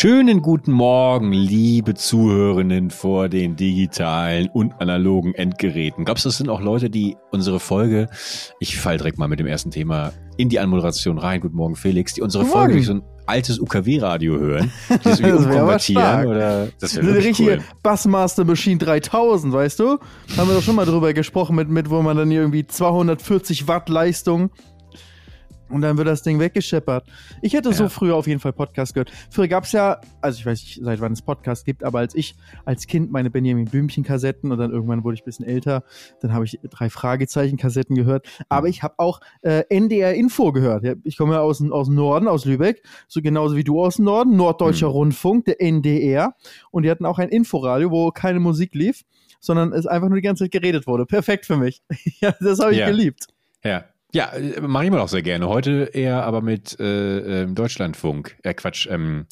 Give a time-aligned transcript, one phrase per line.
[0.00, 6.04] Schönen guten Morgen, liebe Zuhörenden vor den digitalen und analogen Endgeräten.
[6.04, 8.08] Glaubst du, das sind auch Leute, die unsere Folge,
[8.60, 12.14] ich fall direkt mal mit dem ersten Thema in die Anmoderation rein, guten Morgen Felix,
[12.14, 16.94] die unsere Folge durch so ein altes UKW-Radio hören, die das irgendwie umkonvertieren oder das
[16.94, 17.62] wäre eine richtige cool.
[17.82, 19.98] Bassmaster Machine 3000, weißt du?
[20.36, 23.88] Haben wir doch schon mal drüber gesprochen, mit, mit wo man dann irgendwie 240 Watt
[23.88, 24.50] Leistung
[25.70, 27.06] und dann wird das Ding weggescheppert.
[27.42, 27.74] Ich hätte ja.
[27.74, 29.10] so früher auf jeden Fall Podcast gehört.
[29.30, 32.14] Früher gab es ja, also ich weiß nicht, seit wann es Podcast gibt, aber als
[32.14, 32.34] ich
[32.64, 35.84] als Kind meine Benjamin Blümchen-Kassetten und dann irgendwann wurde ich ein bisschen älter,
[36.20, 38.26] dann habe ich drei Fragezeichen-Kassetten gehört.
[38.48, 38.70] Aber mhm.
[38.70, 40.84] ich habe auch äh, NDR Info gehört.
[41.04, 44.06] Ich komme ja aus, aus dem Norden, aus Lübeck, so genauso wie du aus dem
[44.06, 44.92] Norden, Norddeutscher mhm.
[44.92, 46.34] Rundfunk, der NDR.
[46.70, 49.04] Und die hatten auch ein Inforadio, wo keine Musik lief,
[49.40, 51.06] sondern es einfach nur die ganze Zeit geredet wurde.
[51.06, 51.82] Perfekt für mich.
[52.20, 52.88] ja, das habe ich ja.
[52.88, 53.26] geliebt.
[53.64, 55.48] Ja, ja, äh, mache ich mal auch sehr gerne.
[55.48, 58.36] Heute eher aber mit äh, ähm, Deutschlandfunk.
[58.42, 58.86] Äh, Quatsch.
[58.90, 59.26] Ähm.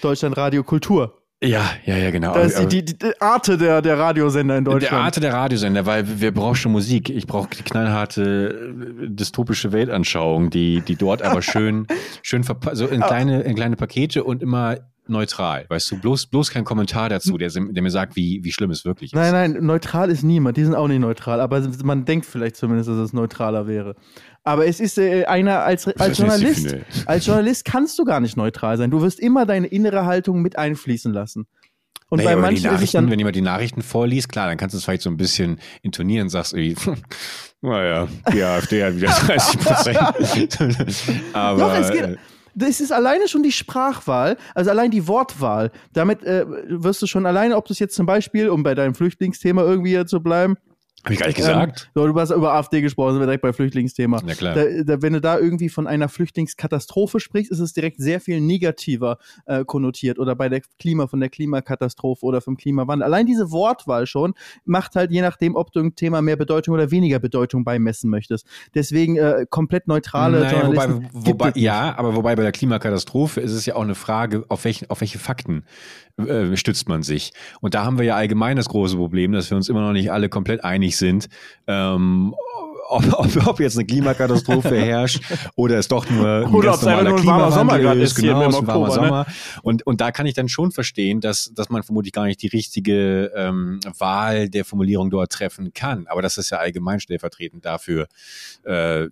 [0.00, 1.14] Deutschlandradio Kultur.
[1.42, 2.34] Ja, ja, ja, genau.
[2.34, 4.92] Das ist die, die, die Arte der, der Radiosender in Deutschland.
[4.92, 7.10] Der Arte der Radiosender, weil wir brauchen schon Musik.
[7.10, 11.86] Ich brauche die knallharte äh, dystopische Weltanschauung, die, die dort aber schön,
[12.22, 16.64] schön so in kleine, in kleine Pakete und immer neutral, weißt du, bloß, bloß kein
[16.64, 19.16] Kommentar dazu, der, der mir sagt, wie, wie schlimm es wirklich ist.
[19.16, 22.88] Nein, nein, neutral ist niemand, die sind auch nicht neutral, aber man denkt vielleicht zumindest,
[22.88, 23.96] dass es neutraler wäre.
[24.44, 28.76] Aber es ist äh, einer als, als Journalist, als Journalist kannst du gar nicht neutral
[28.78, 28.90] sein.
[28.90, 31.46] Du wirst immer deine innere Haltung mit einfließen lassen.
[32.10, 34.72] Und naja, bei manchen die Nachrichten, dann, wenn jemand die Nachrichten vorliest, klar, dann kannst
[34.72, 36.92] du es vielleicht so ein bisschen intonieren, sagst irgendwie,
[37.60, 39.98] naja, die AfD hat wieder 30 Prozent.
[41.34, 42.16] Aber Doch, es geht, äh,
[42.58, 45.70] das ist alleine schon die Sprachwahl, also allein die Wortwahl.
[45.92, 48.94] Damit äh, wirst du schon alleine, ob du es jetzt zum Beispiel, um bei deinem
[48.94, 50.56] Flüchtlingsthema irgendwie zu bleiben,
[51.04, 51.90] habe ich gar nicht gesagt.
[51.96, 54.20] Ähm, du hast über AfD gesprochen, sind wir direkt bei Flüchtlingsthema.
[54.26, 54.54] Ja, klar.
[54.54, 58.40] Da, da, wenn du da irgendwie von einer Flüchtlingskatastrophe sprichst, ist es direkt sehr viel
[58.40, 60.18] negativer äh, konnotiert.
[60.18, 63.04] Oder bei der Klima, von der Klimakatastrophe oder vom Klimawandel.
[63.04, 66.90] Allein diese Wortwahl schon macht halt je nachdem, ob du ein Thema mehr Bedeutung oder
[66.90, 68.46] weniger Bedeutung beimessen möchtest.
[68.74, 71.08] Deswegen äh, komplett neutrale naja, Journalisten.
[71.12, 74.64] Wobei, wobei, ja, aber wobei bei der Klimakatastrophe ist es ja auch eine Frage, auf,
[74.64, 75.64] welch, auf welche Fakten
[76.18, 77.32] äh, stützt man sich.
[77.60, 80.10] Und da haben wir ja allgemein das große Problem, dass wir uns immer noch nicht
[80.10, 81.28] alle komplett einig sind.
[81.66, 82.34] Ähm,
[82.88, 85.22] ob, ob, ob jetzt eine Klimakatastrophe herrscht
[85.56, 88.66] oder es doch nur ein oder ganz normaler nur ein warmer Sommer ist, genau, ein
[88.66, 88.94] warmer ne?
[88.94, 89.26] Sommer.
[89.62, 92.48] Und, und da kann ich dann schon verstehen, dass, dass man vermutlich gar nicht die
[92.48, 96.06] richtige ähm, Wahl der Formulierung dort treffen kann.
[96.06, 98.08] Aber das ist ja allgemein stellvertretend dafür,
[98.64, 99.08] äh,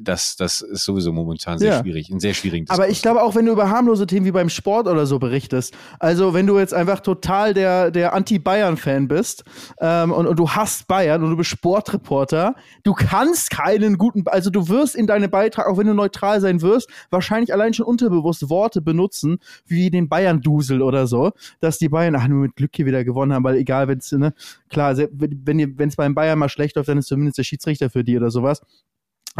[0.00, 1.80] das, das ist sowieso momentan sehr ja.
[1.80, 2.78] schwierig, ein sehr schwierigen Diskurs.
[2.78, 5.74] Aber ich glaube auch, wenn du über harmlose Themen wie beim Sport oder so berichtest,
[5.98, 9.44] also wenn du jetzt einfach total der, der Anti-Bayern-Fan bist
[9.80, 14.50] ähm, und, und du hast Bayern und du bist Sportreporter, du kannst keinen guten, also
[14.50, 18.48] du wirst in deinem Beitrag, auch wenn du neutral sein wirst, wahrscheinlich allein schon unterbewusst
[18.48, 22.86] Worte benutzen, wie den Bayern-Dusel oder so, dass die Bayern, ach, nur mit Glück hier
[22.86, 24.34] wieder gewonnen haben, weil egal, wenn es, ne,
[24.68, 28.16] klar, wenn es beim Bayern mal schlecht läuft, dann ist zumindest der Schiedsrichter für die
[28.16, 28.60] oder sowas.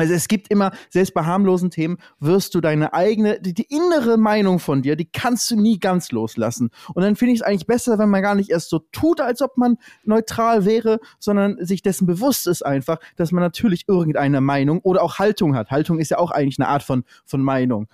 [0.00, 4.16] Also es gibt immer, selbst bei harmlosen Themen, wirst du deine eigene, die, die innere
[4.16, 6.70] Meinung von dir, die kannst du nie ganz loslassen.
[6.94, 9.42] Und dann finde ich es eigentlich besser, wenn man gar nicht erst so tut, als
[9.42, 14.80] ob man neutral wäre, sondern sich dessen bewusst ist einfach, dass man natürlich irgendeine Meinung
[14.80, 15.70] oder auch Haltung hat.
[15.70, 17.86] Haltung ist ja auch eigentlich eine Art von, von Meinung.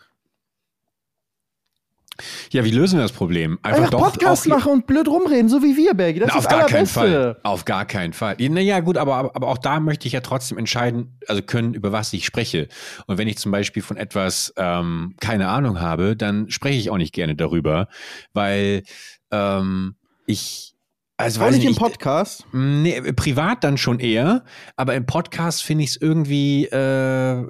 [2.51, 3.59] Ja, wie lösen wir das Problem?
[3.63, 6.21] Einfach, Einfach doch Podcast machen und blöd rumreden, so wie wir, Bergi.
[6.21, 7.37] Das Na, ist auf gar keinen Fall.
[7.43, 8.37] Auf gar keinen Fall.
[8.39, 12.13] Naja, gut, aber, aber auch da möchte ich ja trotzdem entscheiden, also können, über was
[12.13, 12.69] ich spreche.
[13.07, 16.99] Und wenn ich zum Beispiel von etwas ähm, keine Ahnung habe, dann spreche ich auch
[16.99, 17.89] nicht gerne darüber,
[18.33, 18.83] weil
[19.31, 19.97] ähm,
[20.27, 20.76] ich
[21.19, 22.47] also weiß nicht im Podcast?
[22.53, 24.45] nee, privat dann schon eher,
[24.77, 27.45] aber im Podcast finde ich es irgendwie äh,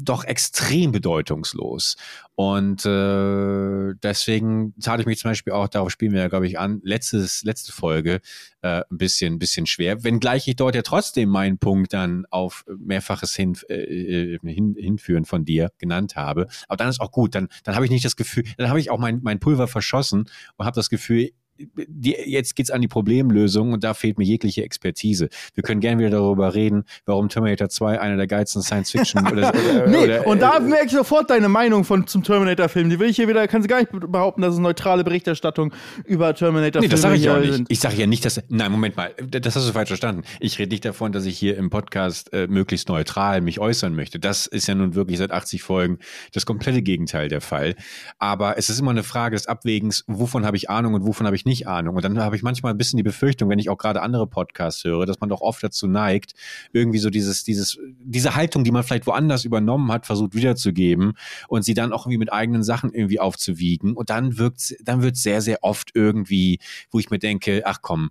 [0.00, 1.96] doch extrem bedeutungslos.
[2.36, 6.58] Und äh, deswegen tat ich mich zum Beispiel auch, darauf spielen wir ja, glaube ich,
[6.58, 8.22] an, letztes, letzte Folge,
[8.62, 10.02] äh, ein bisschen, ein bisschen schwer.
[10.02, 15.44] Wenngleich ich dort ja trotzdem meinen Punkt dann auf mehrfaches hin, äh, hin, Hinführen von
[15.44, 16.46] dir genannt habe.
[16.66, 18.90] Aber dann ist auch gut, dann, dann habe ich nicht das Gefühl, dann habe ich
[18.90, 20.24] auch mein, mein Pulver verschossen
[20.56, 21.30] und habe das Gefühl,
[21.76, 25.28] die, jetzt geht's an die Problemlösung und da fehlt mir jegliche Expertise.
[25.54, 29.86] Wir können gerne wieder darüber reden, warum Terminator 2 einer der geilsten Science-Fiction oder, oder,
[29.88, 32.90] Nee, oder, und da äh, merke ich sofort deine Meinung von, zum Terminator-Film.
[32.90, 35.72] Die will ich hier wieder, kann sie gar nicht behaupten, dass es neutrale Berichterstattung
[36.04, 37.52] über Terminator-Filme Nee, das sage ich auch nicht.
[37.52, 37.70] Sind.
[37.70, 40.22] Ich sage ja nicht, dass, nein, Moment mal, das hast du falsch verstanden.
[40.38, 44.18] Ich rede nicht davon, dass ich hier im Podcast äh, möglichst neutral mich äußern möchte.
[44.18, 45.98] Das ist ja nun wirklich seit 80 Folgen
[46.32, 47.74] das komplette Gegenteil der Fall.
[48.18, 51.36] Aber es ist immer eine Frage des Abwägens, wovon habe ich Ahnung und wovon habe
[51.36, 51.96] ich nicht nicht Ahnung.
[51.96, 54.82] Und dann habe ich manchmal ein bisschen die Befürchtung, wenn ich auch gerade andere Podcasts
[54.84, 56.32] höre, dass man doch oft dazu neigt,
[56.72, 61.12] irgendwie so dieses, dieses, diese Haltung, die man vielleicht woanders übernommen hat, versucht wiederzugeben
[61.48, 63.94] und sie dann auch irgendwie mit eigenen Sachen irgendwie aufzuwiegen.
[63.94, 66.58] Und dann wirkt, dann wird sehr, sehr oft irgendwie,
[66.90, 68.10] wo ich mir denke, ach komm,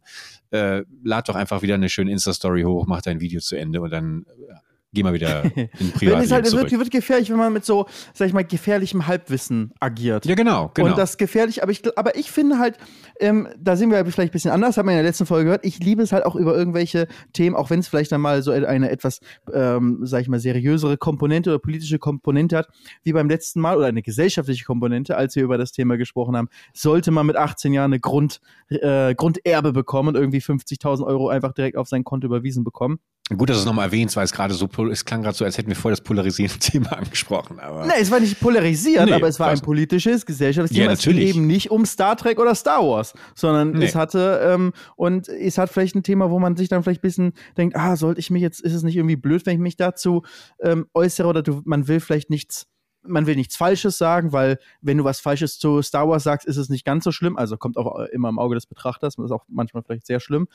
[0.51, 3.91] äh, lad doch einfach wieder eine schöne Insta-Story hoch, mach dein Video zu Ende und
[3.91, 4.53] dann äh,
[4.93, 6.71] geh mal wieder in Privatleben es halt, zurück.
[6.71, 10.25] Wird, wird gefährlich, wenn man mit so, sag ich mal, gefährlichem Halbwissen agiert.
[10.25, 10.89] Ja, genau, genau.
[10.89, 12.77] Und das gefährlich, aber ich, aber ich finde halt,
[13.19, 15.65] ähm, da sind wir vielleicht ein bisschen anders, hat man in der letzten Folge gehört.
[15.65, 18.51] Ich liebe es halt auch über irgendwelche Themen, auch wenn es vielleicht dann mal so
[18.51, 19.19] eine etwas,
[19.53, 22.67] ähm, sag ich mal, seriösere Komponente oder politische Komponente hat,
[23.03, 26.49] wie beim letzten Mal, oder eine gesellschaftliche Komponente, als wir über das Thema gesprochen haben,
[26.73, 31.53] sollte man mit 18 Jahren eine Grund, äh, Grunderbe bekommen und irgendwie 50.000 Euro einfach
[31.53, 32.99] direkt auf sein Konto überwiesen bekommen.
[33.37, 35.55] Gut, dass du es nochmal erwähnst, weil es gerade so, es klang gerade so, als
[35.55, 37.59] hätten wir vorher das polarisierende Thema angesprochen.
[37.59, 40.95] Aber nee, es war nicht polarisierend, nee, aber es war ein politisches, gesellschaftliches ja, Thema.
[40.95, 41.29] Natürlich.
[41.29, 43.85] Es ging eben nicht um Star Trek oder Star Wars, sondern nee.
[43.85, 47.07] es hatte, ähm, und es hat vielleicht ein Thema, wo man sich dann vielleicht ein
[47.07, 49.77] bisschen denkt, ah, sollte ich mich jetzt, ist es nicht irgendwie blöd, wenn ich mich
[49.77, 50.23] dazu
[50.63, 52.65] ähm, äußere oder du, man will vielleicht nichts
[53.01, 56.57] man will nichts Falsches sagen, weil wenn du was Falsches zu Star Wars sagst, ist
[56.57, 57.37] es nicht ganz so schlimm.
[57.37, 60.47] Also kommt auch immer im Auge des Betrachters, das ist auch manchmal vielleicht sehr schlimm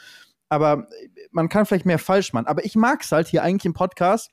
[0.48, 0.86] aber
[1.30, 2.46] man kann vielleicht mehr falsch machen.
[2.46, 4.30] Aber ich mag es halt hier eigentlich im Podcast,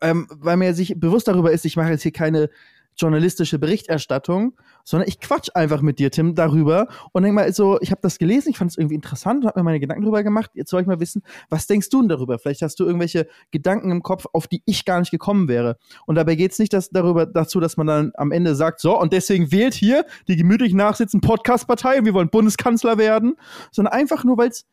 [0.00, 2.50] ähm, weil mir sich bewusst darüber ist, ich mache jetzt hier keine
[2.96, 7.90] journalistische Berichterstattung, sondern ich quatsch einfach mit dir, Tim, darüber und denk mal so, ich
[7.90, 10.50] habe das gelesen, ich fand es irgendwie interessant und habe mir meine Gedanken darüber gemacht.
[10.54, 12.38] Jetzt soll ich mal wissen, was denkst du denn darüber?
[12.38, 15.78] Vielleicht hast du irgendwelche Gedanken im Kopf, auf die ich gar nicht gekommen wäre.
[16.06, 19.00] Und dabei geht es nicht dass, darüber, dazu, dass man dann am Ende sagt, so,
[19.00, 23.36] und deswegen wählt hier die gemütlich nachsitzende Podcast-Partei und wir wollen Bundeskanzler werden,
[23.70, 24.66] sondern einfach nur, weil es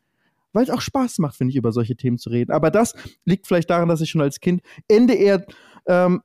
[0.52, 2.52] weil es auch Spaß macht, finde ich, über solche Themen zu reden.
[2.52, 5.44] Aber das liegt vielleicht daran, dass ich schon als Kind NDR
[5.86, 6.22] ähm,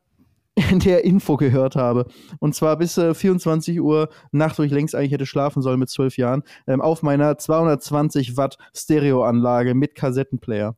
[0.72, 2.06] der Info gehört habe.
[2.40, 5.90] Und zwar bis äh, 24 Uhr Nacht, wo ich längst eigentlich hätte schlafen sollen mit
[5.90, 10.76] zwölf Jahren, ähm, auf meiner 220 Watt Stereoanlage mit Kassettenplayer.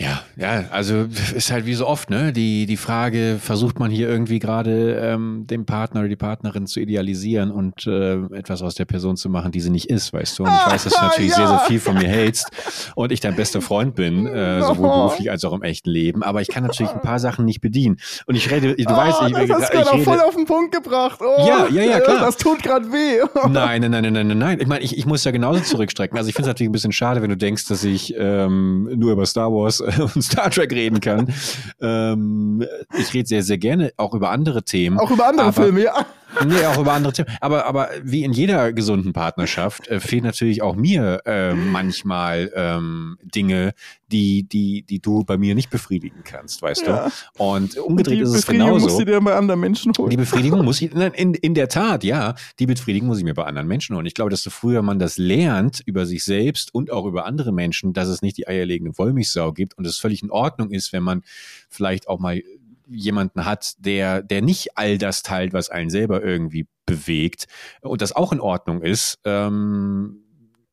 [0.00, 2.32] Ja, ja, also ist halt wie so oft, ne?
[2.32, 6.80] Die, die Frage, versucht man hier irgendwie gerade ähm, den Partner oder die Partnerin zu
[6.80, 10.44] idealisieren und äh, etwas aus der Person zu machen, die sie nicht ist, weißt du?
[10.44, 11.36] Und ich weiß, dass du natürlich ja.
[11.36, 12.48] sehr, sehr viel von mir hältst
[12.94, 16.22] und ich dein bester Freund bin, äh, sowohl beruflich als auch im echten Leben.
[16.22, 17.98] Aber ich kann natürlich ein paar Sachen nicht bedienen.
[18.24, 20.46] Und ich rede, du oh, weißt, ich, das ich, hast du gerade voll auf den
[20.46, 21.20] Punkt gebracht.
[21.20, 22.20] Oh, ja, ja, ja, klar.
[22.20, 23.20] Das tut gerade weh.
[23.50, 24.60] nein, nein, nein, nein, nein, nein.
[24.62, 26.16] Ich meine, ich, ich muss ja genauso zurückstrecken.
[26.16, 29.12] Also ich finde es natürlich ein bisschen schade, wenn du denkst, dass ich ähm, nur
[29.12, 31.32] über Star Wars und Star Trek reden kann.
[31.80, 32.64] ähm,
[32.98, 34.98] ich rede sehr, sehr gerne auch über andere Themen.
[34.98, 36.06] Auch über andere Filme, ja.
[36.46, 37.28] Nee, auch über andere Themen.
[37.40, 43.18] Aber, aber wie in jeder gesunden Partnerschaft äh, fehlen natürlich auch mir äh, manchmal ähm,
[43.22, 43.74] Dinge,
[44.10, 47.10] die, die, die du bei mir nicht befriedigen kannst, weißt ja.
[47.36, 47.42] du?
[47.42, 48.86] Und umgedreht Und ist es genauso.
[48.86, 50.10] Muss sie dir bei anderen Menschen holen.
[50.10, 53.44] Die Befriedigung muss ich, in, in der Tat, ja, die Befriedigung muss ich mir bei
[53.44, 54.06] anderen Menschen holen.
[54.06, 57.92] Ich glaube, desto früher man das lernt über sich selbst und auch über andere Menschen,
[57.92, 61.22] dass es nicht die eierlegende Wollmilchsau gibt und es völlig in Ordnung ist, wenn man
[61.68, 62.42] vielleicht auch mal
[62.90, 67.46] jemanden hat, der, der nicht all das teilt, was einen selber irgendwie bewegt
[67.82, 70.24] und das auch in Ordnung ist, ähm,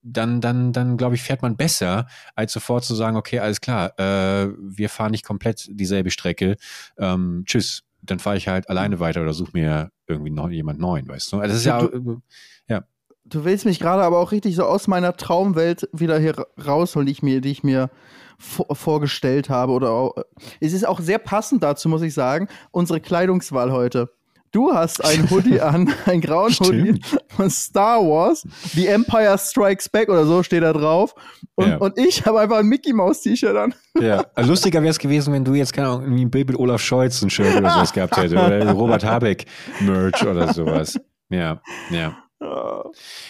[0.02, 3.98] dann, dann, dann glaube ich, fährt man besser, als sofort zu sagen, okay, alles klar,
[4.00, 6.56] äh, wir fahren nicht komplett dieselbe Strecke,
[6.98, 7.84] ähm, tschüss.
[8.02, 11.38] Dann fahre ich halt alleine weiter oder suche mir irgendwie noch jemand neuen, weißt du?
[11.38, 12.22] Also das ist ja, du,
[12.68, 12.84] ja.
[13.26, 17.12] Du willst mich gerade aber auch richtig so aus meiner Traumwelt wieder hier rausholen, die
[17.12, 17.90] ich mir, die ich mir
[18.38, 19.72] vorgestellt habe.
[19.72, 20.16] Oder auch,
[20.60, 24.10] es ist auch sehr passend dazu, muss ich sagen, unsere Kleidungswahl heute.
[24.52, 26.54] Du hast ein Hoodie an, einen grauen.
[26.54, 28.48] Hoodie von Star Wars.
[28.74, 31.14] The Empire Strikes Back oder so steht da drauf.
[31.56, 31.78] Und, ja.
[31.78, 33.74] und ich habe einfach ein Mickey Mouse T-Shirt an.
[34.00, 36.58] Ja, also lustiger wäre es gewesen, wenn du jetzt, keine Ahnung, irgendwie ein Bild mit
[36.58, 38.36] Olaf Scholz ein Shirt oder sowas gehabt hättest.
[38.36, 39.46] Oder Robert Habeck
[39.82, 41.00] Merch oder sowas.
[41.30, 42.16] Ja, ja.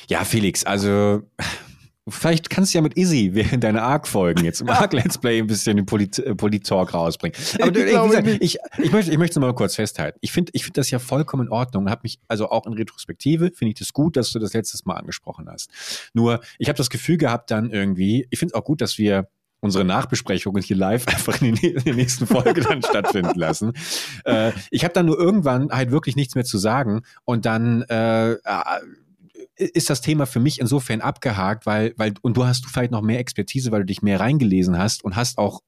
[0.10, 1.24] Ja, Felix, also
[2.10, 5.78] Vielleicht kannst du ja mit Izzy während deiner Arc-Folgen jetzt im Arc-Let's Play ein bisschen
[5.78, 7.38] den Polit-Talk Polit rausbringen.
[7.62, 10.18] Aber du, ich, ich, ich, möchte, ich möchte es mal kurz festhalten.
[10.22, 11.90] Ich finde ich finde das ja vollkommen in Ordnung.
[11.90, 14.96] Hab mich, also auch in Retrospektive finde ich das gut, dass du das letztes Mal
[14.96, 15.72] angesprochen hast.
[16.14, 19.28] Nur, ich habe das Gefühl gehabt dann irgendwie, ich finde es auch gut, dass wir
[19.60, 23.74] unsere Nachbesprechungen hier live einfach in, in der nächsten Folge dann stattfinden lassen.
[24.26, 28.36] Äh, ich habe dann nur irgendwann halt wirklich nichts mehr zu sagen und dann äh,
[29.58, 33.20] ist das Thema für mich insofern abgehakt, weil, weil, und du hast vielleicht noch mehr
[33.20, 35.62] Expertise, weil du dich mehr reingelesen hast und hast auch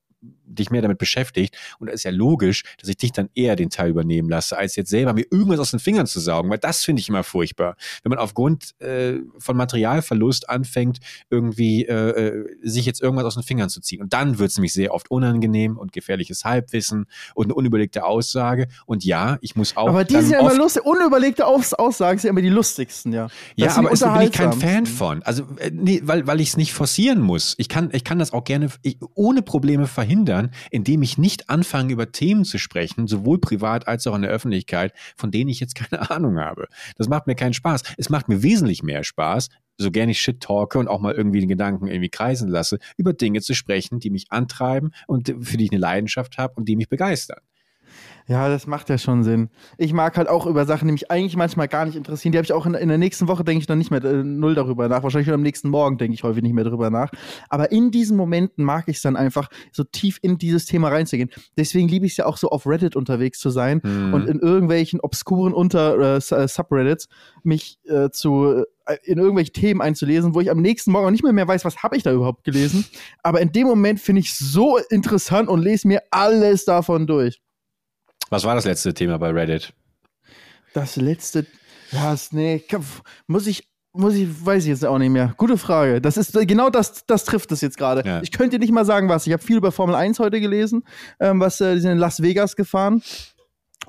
[0.49, 1.57] dich mehr damit beschäftigt.
[1.79, 4.75] Und da ist ja logisch, dass ich dich dann eher den Teil übernehmen lasse, als
[4.75, 7.75] jetzt selber mir irgendwas aus den Fingern zu saugen, weil das finde ich immer furchtbar.
[8.03, 13.43] Wenn man aufgrund äh, von Materialverlust anfängt, irgendwie äh, äh sich jetzt irgendwas aus den
[13.43, 14.01] Fingern zu ziehen.
[14.01, 18.67] Und dann wird es nämlich sehr oft unangenehm und gefährliches Halbwissen und eine unüberlegte Aussage.
[18.85, 19.89] Und ja, ich muss auch.
[19.89, 20.83] Aber die sind ja immer lustig.
[20.85, 23.23] Unüberlegte Aus Aussagen sind immer die lustigsten, ja.
[23.23, 25.23] Das ja, aber da bin ich kein Fan von.
[25.23, 27.55] Also, äh, nee, weil, weil ich es nicht forcieren muss.
[27.57, 30.38] Ich kann, ich kann das auch gerne ich, ohne Probleme verhindern,
[30.71, 34.93] indem ich nicht anfange, über Themen zu sprechen, sowohl privat als auch in der Öffentlichkeit,
[35.15, 36.67] von denen ich jetzt keine Ahnung habe.
[36.97, 37.83] Das macht mir keinen Spaß.
[37.97, 41.39] Es macht mir wesentlich mehr Spaß, so gerne ich Shit talke und auch mal irgendwie
[41.39, 45.65] den Gedanken irgendwie kreisen lasse, über Dinge zu sprechen, die mich antreiben und für die
[45.65, 47.39] ich eine Leidenschaft habe und die mich begeistern.
[48.29, 49.49] Ja, das macht ja schon Sinn.
[49.79, 52.31] Ich mag halt auch über Sachen, die mich eigentlich manchmal gar nicht interessieren.
[52.31, 54.23] Die habe ich auch in, in, der nächsten Woche, denke ich, noch nicht mehr äh,
[54.23, 55.01] null darüber nach.
[55.01, 57.11] Wahrscheinlich am nächsten Morgen denke ich häufig nicht mehr darüber nach.
[57.49, 61.31] Aber in diesen Momenten mag ich es dann einfach, so tief in dieses Thema reinzugehen.
[61.57, 64.13] Deswegen liebe ich es ja auch so auf Reddit unterwegs zu sein mhm.
[64.13, 67.07] und in irgendwelchen obskuren Unter äh, äh Subreddits
[67.41, 71.33] mich äh, zu äh, in irgendwelche Themen einzulesen, wo ich am nächsten Morgen nicht mehr,
[71.33, 72.85] mehr weiß, was habe ich da überhaupt gelesen.
[73.23, 77.41] Aber in dem Moment finde ich so interessant und lese mir alles davon durch.
[78.29, 79.73] Was war das letzte Thema bei Reddit?
[80.73, 81.45] Das letzte,
[81.91, 82.63] ja, nee,
[83.27, 85.33] muss ich, muss ich, weiß ich jetzt auch nicht mehr.
[85.37, 85.99] Gute Frage.
[85.99, 88.07] Das ist genau das, das trifft es jetzt gerade.
[88.07, 88.21] Ja.
[88.21, 89.25] Ich könnte nicht mal sagen, was.
[89.25, 90.83] Ich habe viel über Formel 1 heute gelesen,
[91.19, 93.01] ähm, was äh, die sind in Las Vegas gefahren.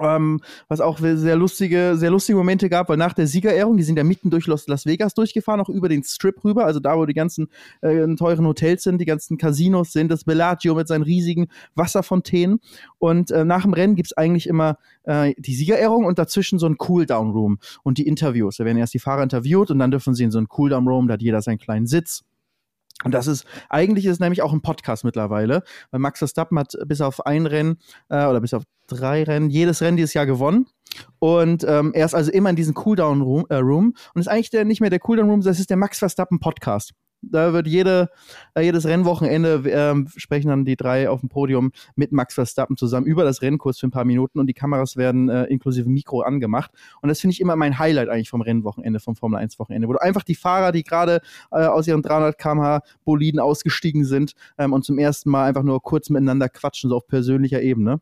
[0.00, 3.96] Ähm, was auch sehr lustige, sehr lustige Momente gab, weil nach der Siegerehrung, die sind
[3.96, 7.14] ja mitten durch Las Vegas durchgefahren, auch über den Strip rüber, also da, wo die
[7.14, 7.48] ganzen
[7.82, 12.60] äh, teuren Hotels sind, die ganzen Casinos sind, das Bellagio mit seinen riesigen Wasserfontänen.
[12.98, 16.66] Und äh, nach dem Rennen gibt es eigentlich immer äh, die Siegerehrung und dazwischen so
[16.66, 18.56] ein Cooldown-Room und die Interviews.
[18.56, 21.14] Da werden erst die Fahrer interviewt und dann dürfen sie in so einen Cooldown-Room, da
[21.14, 22.24] hat jeder seinen kleinen Sitz.
[23.04, 26.74] Und das ist, eigentlich ist es nämlich auch ein Podcast mittlerweile, weil Max Verstappen hat
[26.86, 27.78] bis auf ein Rennen
[28.08, 30.66] äh, oder bis auf drei Rennen, jedes Rennen dieses Jahr gewonnen.
[31.18, 34.64] Und ähm, er ist also immer in diesem Cooldown-Room äh, Room, und ist eigentlich der,
[34.64, 36.92] nicht mehr der Cooldown-Room, das ist der Max Verstappen Podcast.
[37.22, 38.08] Da wird jede,
[38.54, 43.06] äh, jedes Rennwochenende äh, sprechen dann die drei auf dem Podium mit Max Verstappen zusammen
[43.06, 46.22] über das Rennen kurz für ein paar Minuten und die Kameras werden äh, inklusive Mikro
[46.22, 46.70] angemacht.
[47.02, 49.92] Und das finde ich immer mein Highlight eigentlich vom Rennwochenende, vom Formel 1 Wochenende, wo
[49.92, 54.72] du einfach die Fahrer, die gerade äh, aus ihren 300 km/h Boliden ausgestiegen sind ähm,
[54.72, 58.00] und zum ersten Mal einfach nur kurz miteinander quatschen, so auf persönlicher Ebene.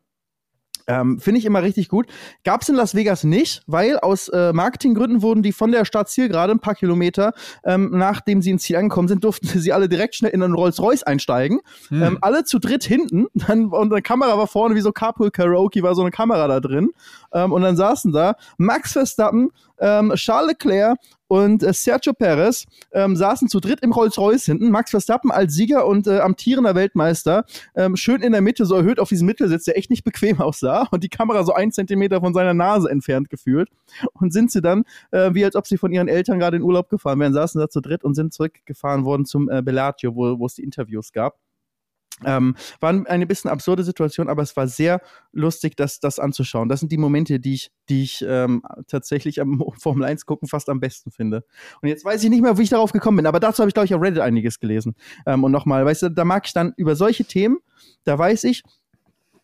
[0.89, 2.07] Ähm, Finde ich immer richtig gut.
[2.43, 6.51] Gab es in Las Vegas nicht, weil aus äh, Marketinggründen wurden die von der Startzielgerade
[6.51, 10.31] ein paar Kilometer, ähm, nachdem sie ins Ziel angekommen sind, durften sie alle direkt schnell
[10.31, 11.61] in einen Rolls-Royce einsteigen.
[11.89, 12.01] Hm.
[12.01, 13.27] Ähm, alle zu dritt hinten.
[13.35, 16.59] Dann, und eine Kamera war vorne, wie so Carpool Karaoke, war so eine Kamera da
[16.59, 16.89] drin.
[17.33, 23.15] Ähm, und dann saßen da Max Verstappen, ähm, Charles Leclerc und äh, Sergio Perez ähm,
[23.15, 24.71] saßen zu dritt im Rolls-Royce hinten.
[24.71, 27.45] Max Verstappen als Sieger und äh, amtierender Weltmeister
[27.75, 30.87] ähm, schön in der Mitte, so erhöht auf diesem Mittelsitz, der echt nicht bequem aussah
[30.91, 33.69] und die Kamera so einen Zentimeter von seiner Nase entfernt gefühlt.
[34.13, 36.89] Und sind sie dann, äh, wie als ob sie von ihren Eltern gerade in Urlaub
[36.89, 40.55] gefahren wären, saßen da zu dritt und sind zurückgefahren worden zum äh, Bellagio, wo es
[40.55, 41.37] die Interviews gab.
[42.25, 46.69] Ähm, war eine bisschen absurde Situation, aber es war sehr lustig, das, das anzuschauen.
[46.69, 50.69] Das sind die Momente, die ich, die ich ähm, tatsächlich am Formel 1 gucken fast
[50.69, 51.43] am besten finde.
[51.81, 53.73] Und jetzt weiß ich nicht mehr, wie ich darauf gekommen bin, aber dazu habe ich,
[53.73, 54.95] glaube ich, auf Reddit einiges gelesen.
[55.25, 57.57] Ähm, und nochmal, weißt du, da mag ich dann über solche Themen,
[58.03, 58.63] da weiß ich,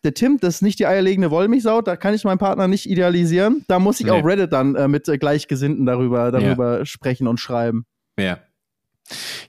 [0.04, 3.64] der Tim, das ist nicht die eierlegende Wollmilchsau, da kann ich meinen Partner nicht idealisieren.
[3.66, 4.12] Da muss ich nee.
[4.12, 6.84] auf Reddit dann äh, mit äh, Gleichgesinnten darüber, darüber ja.
[6.84, 7.86] sprechen und schreiben.
[8.18, 8.38] Ja,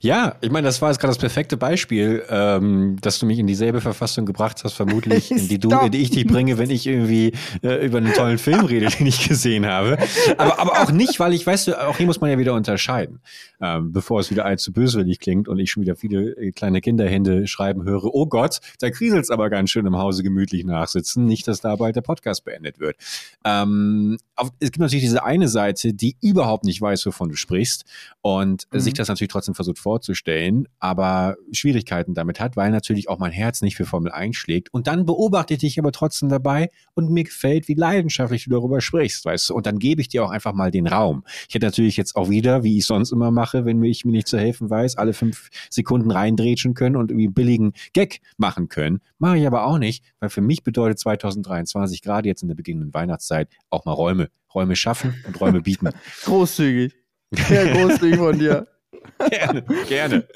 [0.00, 3.46] ja, ich meine, das war jetzt gerade das perfekte Beispiel, ähm, dass du mich in
[3.46, 6.86] dieselbe Verfassung gebracht hast, vermutlich, in die, du, in die ich dich bringe, wenn ich
[6.86, 9.98] irgendwie äh, über einen tollen Film rede, den ich gesehen habe.
[10.36, 13.20] Aber, aber auch nicht, weil ich, weißt du, auch hier muss man ja wieder unterscheiden,
[13.60, 17.46] ähm, bevor es wieder allzu böswillig klingt und ich schon wieder viele äh, kleine Kinderhände
[17.46, 21.60] schreiben höre, oh Gott, da kriselt's aber ganz schön im Hause gemütlich nachsitzen, nicht, dass
[21.60, 22.96] da bald der Podcast beendet wird.
[23.44, 27.84] Ähm, auf, es gibt natürlich diese eine Seite, die überhaupt nicht weiß, wovon du sprichst
[28.20, 28.80] und mhm.
[28.80, 33.62] sich das natürlich trotzdem versucht vorzustellen, aber Schwierigkeiten damit hat, weil natürlich auch mein Herz
[33.62, 34.72] nicht für Formel 1 schlägt.
[34.72, 38.80] Und dann beobachte ich dich aber trotzdem dabei und mir gefällt, wie leidenschaftlich du darüber
[38.80, 39.54] sprichst, weißt du.
[39.54, 41.24] Und dann gebe ich dir auch einfach mal den Raum.
[41.48, 44.28] Ich hätte natürlich jetzt auch wieder, wie ich sonst immer mache, wenn ich mir nicht
[44.28, 49.00] zu helfen weiß, alle fünf Sekunden reindrätschen können und irgendwie billigen Gag machen können.
[49.18, 52.94] Mache ich aber auch nicht, weil für mich bedeutet 2023, gerade jetzt in der beginnenden
[52.94, 55.90] Weihnachtszeit, auch mal Räume, Räume schaffen und Räume bieten.
[56.24, 56.94] Großzügig.
[57.30, 58.66] Sehr großzügig von dir.
[59.30, 60.28] Gerne, gerne.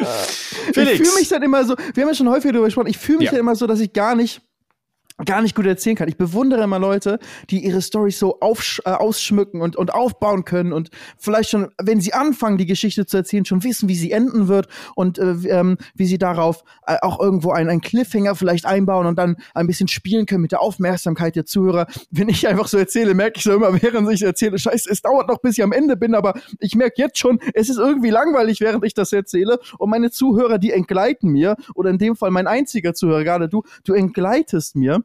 [0.73, 0.93] Felix.
[0.93, 3.19] Ich fühle mich dann immer so, wir haben ja schon häufig darüber gesprochen, ich fühle
[3.19, 3.33] mich ja.
[3.33, 4.43] dann immer so, dass ich gar nicht
[5.25, 6.09] gar nicht gut erzählen kann.
[6.09, 7.19] Ich bewundere immer Leute,
[7.51, 12.01] die ihre Storys so aufsch äh, ausschmücken und, und aufbauen können und vielleicht schon, wenn
[12.01, 15.79] sie anfangen, die Geschichte zu erzählen, schon wissen, wie sie enden wird und äh, ähm,
[15.95, 19.89] wie sie darauf äh, auch irgendwo einen, einen Cliffhanger vielleicht einbauen und dann ein bisschen
[19.89, 21.87] spielen können mit der Aufmerksamkeit der Zuhörer.
[22.11, 25.29] Wenn ich einfach so erzähle, merke ich so immer, während ich erzähle, scheiße, es dauert
[25.29, 28.61] noch, bis ich am Ende bin, aber ich merke jetzt schon, es ist irgendwie langweilig,
[28.61, 32.47] während ich das erzähle und meine Zuhörer, die entgleiten mir oder in dem Fall mein
[32.47, 35.03] einziger Zuhörer, gerade du, du entgleitest mir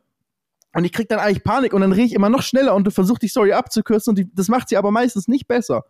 [0.74, 2.92] und ich krieg dann eigentlich Panik und dann rede ich immer noch schneller und du
[2.92, 5.84] versuchst die Story abzukürzen und die, das macht sie aber meistens nicht besser.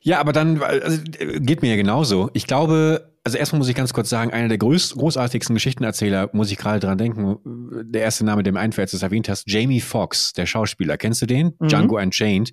[0.00, 2.30] Ja, aber dann also, geht mir ja genauso.
[2.34, 6.50] Ich glaube, also erstmal muss ich ganz kurz sagen, einer der größ, großartigsten Geschichtenerzähler, muss
[6.50, 7.38] ich gerade dran denken,
[7.84, 10.96] der erste Name, der mir einfällt, es erwähnt hast, Jamie Foxx, der Schauspieler.
[10.96, 11.54] Kennst du den?
[11.58, 11.68] Mhm.
[11.68, 12.52] Django Unchained.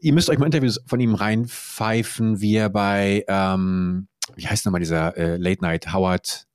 [0.00, 4.80] Ihr müsst euch mal Interviews von ihm reinpfeifen, wie er bei, ähm, wie heißt nochmal
[4.80, 6.46] dieser äh, Late Night Howard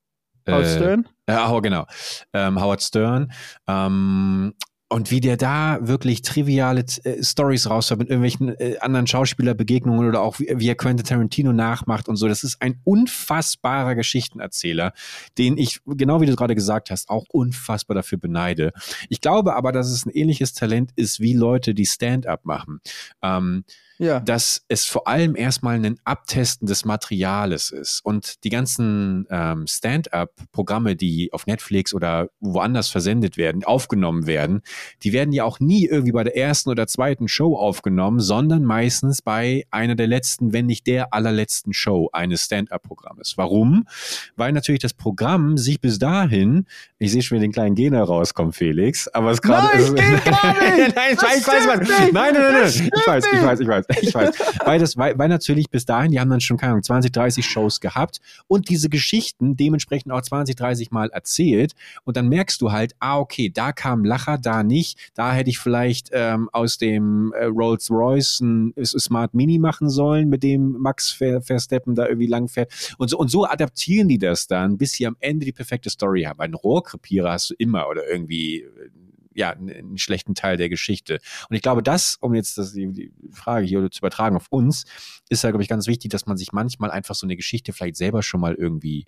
[0.48, 1.10] Howard äh, Stern?
[1.28, 1.86] Ja, genau.
[2.34, 3.32] Ähm, Howard Stern.
[3.68, 4.54] Ähm,
[4.88, 10.22] und wie der da wirklich triviale äh, Stories raushaut mit irgendwelchen äh, anderen Schauspielerbegegnungen oder
[10.22, 12.28] auch wie, wie er Quentin Tarantino nachmacht und so.
[12.28, 14.94] Das ist ein unfassbarer Geschichtenerzähler,
[15.40, 18.74] den ich, genau wie du gerade gesagt hast, auch unfassbar dafür beneide.
[19.10, 22.80] Ich glaube aber, dass es ein ähnliches Talent ist wie Leute, die Stand-up machen.
[23.24, 23.66] Ähm,
[23.98, 24.20] ja.
[24.20, 28.02] dass es vor allem erstmal ein Abtesten des Materiales ist.
[28.04, 34.62] Und die ganzen ähm, Stand-up-Programme, die auf Netflix oder woanders versendet werden, aufgenommen werden,
[35.04, 39.22] die werden ja auch nie irgendwie bei der ersten oder zweiten Show aufgenommen, sondern meistens
[39.22, 43.38] bei einer der letzten, wenn nicht der allerletzten Show eines Stand-up-Programmes.
[43.38, 43.88] Warum?
[44.36, 46.66] Weil natürlich das Programm sich bis dahin,
[46.98, 49.94] ich sehe schon wieder den kleinen Gene rauskommen, Felix, aber es gerade nein, ist.
[49.96, 53.85] nein, nein, ich weiß, nein, nein, nein, nein, ich weiß, ich weiß, ich weiß.
[54.01, 54.36] Ich weiß.
[54.65, 57.46] Weil, das, weil, weil natürlich bis dahin, die haben dann schon, keine Ahnung, 20, 30
[57.46, 61.74] Shows gehabt und diese Geschichten dementsprechend auch 20, 30 Mal erzählt.
[62.04, 64.98] Und dann merkst du halt, ah, okay, da kam Lacher, da nicht.
[65.13, 70.30] Da hätte ich vielleicht ähm, aus dem äh, Rolls Royce ein Smart Mini machen sollen,
[70.30, 72.96] mit dem Max Versteppen da irgendwie lang fährt.
[72.98, 76.24] Und so, und so adaptieren die das dann, bis sie am Ende die perfekte Story
[76.24, 76.39] haben.
[76.39, 78.89] Einen Rohrkrepierer hast du immer oder irgendwie äh,
[79.36, 81.20] ja, einen schlechten Teil der Geschichte.
[81.50, 84.86] Und ich glaube, das, um jetzt das, die, die Frage hier zu übertragen auf uns,
[85.30, 87.98] ist ja, glaube ich, ganz wichtig, dass man sich manchmal einfach so eine Geschichte vielleicht
[87.98, 89.06] selber schon mal irgendwie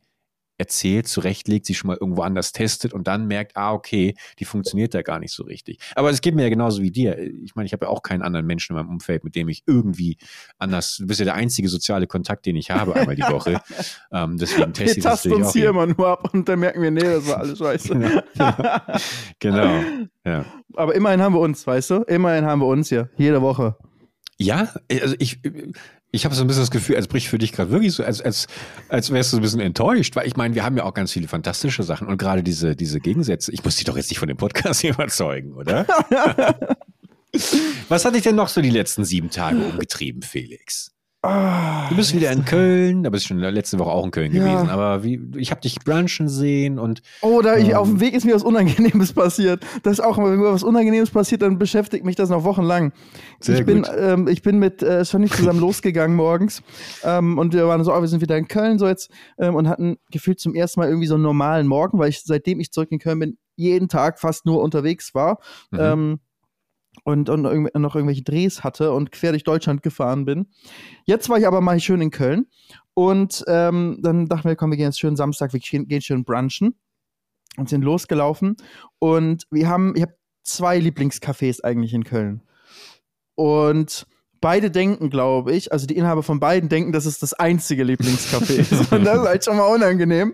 [0.57, 4.93] erzählt, zurechtlegt, sie schon mal irgendwo anders testet und dann merkt, ah, okay, die funktioniert
[4.93, 5.79] da gar nicht so richtig.
[5.95, 7.17] Aber es geht mir ja genauso wie dir.
[7.17, 9.63] Ich meine, ich habe ja auch keinen anderen Menschen in meinem Umfeld, mit dem ich
[9.67, 10.17] irgendwie
[10.57, 13.61] anders, du bist ja der einzige soziale Kontakt, den ich habe einmal die Woche.
[14.11, 16.91] ähm, deswegen teste ich das Wir uns hier immer nur ab und dann merken wir,
[16.91, 17.93] nee, das war alles scheiße.
[17.93, 18.21] genau.
[19.39, 19.81] genau.
[20.25, 20.45] Ja.
[20.75, 21.95] Aber immerhin haben wir uns, weißt du?
[22.03, 23.77] Immerhin haben wir uns hier, jede Woche.
[24.37, 25.39] Ja, also ich,
[26.11, 28.21] ich habe so ein bisschen das Gefühl, als bricht für dich gerade wirklich so, als,
[28.21, 28.47] als,
[28.87, 31.27] als wärst du ein bisschen enttäuscht, weil ich meine, wir haben ja auch ganz viele
[31.27, 33.51] fantastische Sachen und gerade diese, diese Gegensätze.
[33.51, 35.85] Ich muss dich doch jetzt nicht von dem Podcast hier überzeugen, oder?
[37.89, 40.96] Was hat dich denn noch so die letzten sieben Tage umgetrieben, Felix?
[41.23, 44.43] Du bist wieder in Köln, da bist du schon letzte Woche auch in Köln ja.
[44.43, 47.01] gewesen, aber wie, ich habe dich brunchen sehen und.
[47.21, 49.65] Oder ich, ähm, auf dem Weg ist mir was Unangenehmes passiert.
[49.83, 52.93] Das ist auch, wenn mir was Unangenehmes passiert, dann beschäftigt mich das noch wochenlang.
[53.39, 56.61] Sehr ich, bin, ähm, ich bin mit äh, Sonny zusammen losgegangen morgens
[57.03, 59.67] ähm, und wir waren so, oh, wir sind wieder in Köln so jetzt ähm, und
[59.67, 62.91] hatten gefühlt zum ersten Mal irgendwie so einen normalen Morgen, weil ich seitdem ich zurück
[62.91, 65.39] in Köln bin, jeden Tag fast nur unterwegs war.
[65.71, 66.19] Mhm.
[67.07, 70.47] Und, und noch irgendwelche Drehs hatte und quer durch Deutschland gefahren bin.
[71.05, 72.47] Jetzt war ich aber mal schön in Köln
[72.95, 76.25] und ähm, dann dachten wir, komm, wir gehen jetzt schön Samstag, wir gehen, gehen schön
[76.25, 76.75] brunchen
[77.55, 78.57] und sind losgelaufen
[78.99, 82.43] und wir haben, ich habe zwei Lieblingscafés eigentlich in Köln
[83.35, 84.05] und
[84.41, 88.55] beide denken, glaube ich, also die Inhaber von beiden denken, das ist das einzige Lieblingscafé
[88.55, 90.33] ist und das ist halt schon mal unangenehm.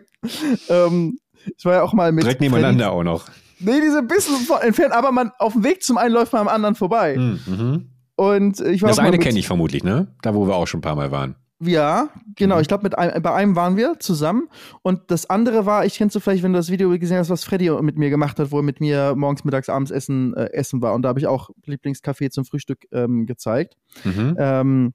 [0.70, 1.20] Ähm,
[1.56, 3.30] ich war ja auch mal mit direkt nebeneinander Freddy, auch noch.
[3.60, 6.42] Nee, die sind ein bisschen entfernt, aber man auf dem Weg zum einen läuft man
[6.42, 7.16] am anderen vorbei.
[7.16, 7.90] Hm, mhm.
[8.16, 10.16] Und ich war das eine kenne ich vermutlich, ne?
[10.22, 11.36] Da, wo wir auch schon ein paar Mal waren.
[11.66, 12.56] Ja, genau.
[12.56, 12.62] Mhm.
[12.62, 14.50] Ich glaube, ein, bei einem waren wir zusammen.
[14.82, 17.44] Und das andere war, ich kennst du vielleicht, wenn du das Video gesehen hast, was
[17.44, 20.82] Freddy mit mir gemacht hat, wo er mit mir morgens, mittags, abends essen, äh, essen
[20.82, 20.94] war.
[20.94, 23.76] Und da habe ich auch Lieblingscafé zum Frühstück ähm, gezeigt.
[24.04, 24.36] Mhm.
[24.38, 24.94] Ähm,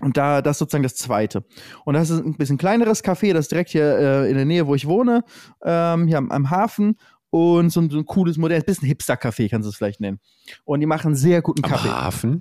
[0.00, 1.44] und da, das ist sozusagen das zweite.
[1.84, 4.68] Und das ist ein bisschen kleineres Café, das ist direkt hier äh, in der Nähe,
[4.68, 5.24] wo ich wohne,
[5.64, 6.96] ähm, hier am, am Hafen
[7.30, 10.20] und so ein, so ein cooles, modernes, bisschen Hipster-Café, kannst du es vielleicht nennen.
[10.64, 11.88] Und die machen sehr guten Am Kaffee.
[11.88, 12.40] Hafen?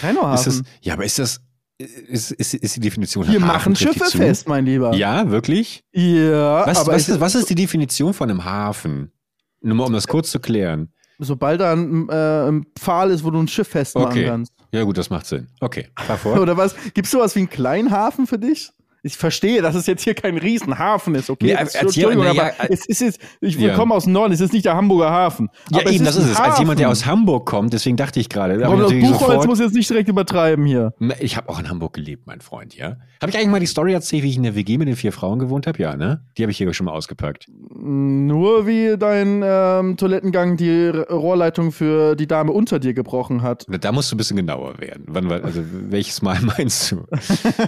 [0.00, 0.44] Kein Hafen.
[0.44, 1.40] Das, ja, aber ist das,
[1.78, 4.18] ist, ist, ist die Definition Wir machen Schiffe zu?
[4.18, 4.94] fest, mein Lieber.
[4.94, 5.84] Ja, wirklich?
[5.92, 6.66] Ja.
[6.66, 9.12] Was, aber was, ist, was ist die Definition von einem Hafen?
[9.60, 10.92] Nur mal, um das kurz zu klären.
[11.20, 14.26] Sobald da ein, äh, ein Pfahl ist, wo du ein Schiff festmachen okay.
[14.26, 14.52] kannst.
[14.72, 15.48] Ja, gut, das macht Sinn.
[15.60, 16.40] Okay, fahr vor.
[16.40, 16.76] Oder was?
[16.94, 18.70] Gibt es sowas wie einen kleinen Hafen für dich?
[19.02, 21.46] Ich verstehe, dass es jetzt hier kein Riesenhafen ist, okay?
[21.46, 23.74] Nee, das, als Entschuldigung, aber ja, äh, es ist jetzt, ich ja.
[23.74, 25.48] komme aus dem Norden, es ist nicht der Hamburger Hafen.
[25.70, 26.36] Ja, aber eben, das ein ist es.
[26.36, 26.92] Als jemand, der Hafen.
[26.92, 28.58] aus Hamburg kommt, deswegen dachte ich gerade.
[28.58, 30.94] das Buchholz sofort- muss jetzt nicht direkt übertreiben hier.
[31.20, 32.96] Ich habe auch in Hamburg gelebt, mein Freund, ja.
[33.20, 35.12] Habe ich eigentlich mal die Story erzählt, wie ich in der WG mit den vier
[35.12, 35.80] Frauen gewohnt habe?
[35.80, 36.24] Ja, ne?
[36.36, 37.46] Die habe ich hier schon mal ausgepackt.
[37.48, 43.66] Nur wie dein ähm, Toilettengang die Rohrleitung für die Dame unter dir gebrochen hat.
[43.80, 45.04] Da musst du ein bisschen genauer werden.
[45.08, 47.06] Wann also welches Mal meinst du?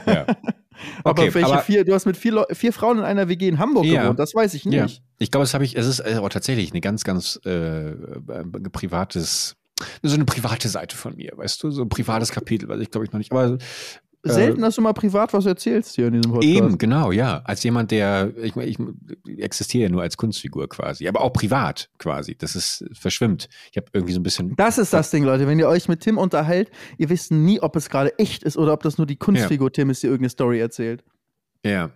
[0.07, 0.27] ja.
[1.05, 1.85] Aber Okay, welche aber- vier?
[1.85, 4.03] Du hast mit vier, vier Frauen in einer WG in Hamburg Ja.
[4.03, 4.85] gewohnt, das weiß ich Ja.
[4.85, 5.03] nicht.
[5.19, 7.95] Ich glaube, das habe ich, es ist äh, auch tatsächlich eine ganz, ganz äh, äh,
[8.73, 9.57] privates,
[10.03, 11.71] so eine private Seite von mir, weißt du?
[11.71, 13.33] So ein privates Kapitel, weiß ich glaube ich noch nicht.
[13.33, 13.59] Aber
[14.22, 16.54] Selten, dass du mal privat was erzählst hier in diesem Podcast.
[16.54, 17.40] Eben, genau, ja.
[17.44, 18.78] Als jemand, der, ich, ich,
[19.38, 22.37] existiere ja nur als Kunstfigur quasi, aber auch privat quasi.
[22.37, 23.48] Das ist verschwimmt.
[23.70, 24.54] Ich habe irgendwie so ein bisschen.
[24.56, 25.46] Das ist das Ding, Leute.
[25.46, 28.74] Wenn ihr euch mit Tim unterhält, ihr wisst nie, ob es gerade echt ist oder
[28.74, 31.02] ob das nur die Kunstfigur Tim ist, die irgendeine Story erzählt.
[31.64, 31.90] Ja.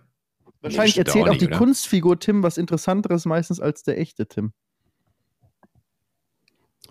[0.61, 1.57] Wahrscheinlich erzählt auch auch, nicht, die oder?
[1.57, 4.51] Kunstfigur Tim was Interessanteres meistens als der echte Tim.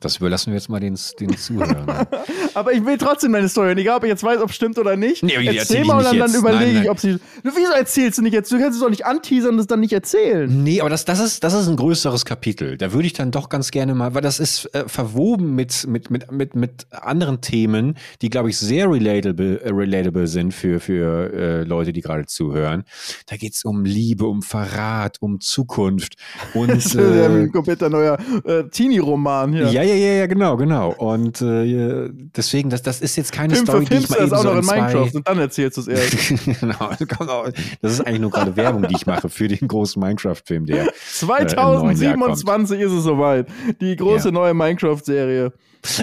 [0.05, 2.07] Das überlassen wir jetzt mal den, den Zuhörern.
[2.55, 3.71] Aber ich will trotzdem deine Story.
[3.71, 5.23] Und egal, ob ich jetzt weiß, ob es stimmt oder nicht.
[5.23, 7.13] Nee, erzähl Erzähl mal und dann, dann überlege Nein, ich, ob sie.
[7.13, 8.53] Du, Wieso erzählst du nicht jetzt?
[8.53, 10.63] Du kannst es doch nicht anteasern und es dann nicht erzählen.
[10.63, 12.77] Nee, aber das, das, ist, das ist ein größeres Kapitel.
[12.77, 16.11] Da würde ich dann doch ganz gerne mal, weil das ist äh, verwoben mit, mit,
[16.11, 21.33] mit, mit, mit anderen Themen, die, glaube ich, sehr relatable, äh, relatable sind für, für
[21.33, 22.85] äh, Leute, die gerade zuhören.
[23.27, 26.17] Da geht's um Liebe, um Verrat, um Zukunft.
[26.53, 29.71] Und, Das ist ja ein kompletter neuer äh, Teenie-Roman hier.
[29.71, 30.93] Ja, ja, ja, ja, genau, genau.
[30.93, 34.31] Und äh, deswegen, das, das ist jetzt keine Film Story, die ich mal du eben
[34.31, 34.81] das auch so noch in in.
[34.81, 36.61] Minecraft und dann erzählst du es erst.
[36.61, 37.47] genau,
[37.81, 40.89] das, ist eigentlich nur gerade Werbung, die ich mache für den großen Minecraft-Film, der...
[41.15, 43.47] 2027 ist es soweit.
[43.81, 44.33] Die große Ja.
[44.33, 45.53] neue Minecraft-Serie.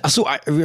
[0.03, 0.63] Ach so, äh,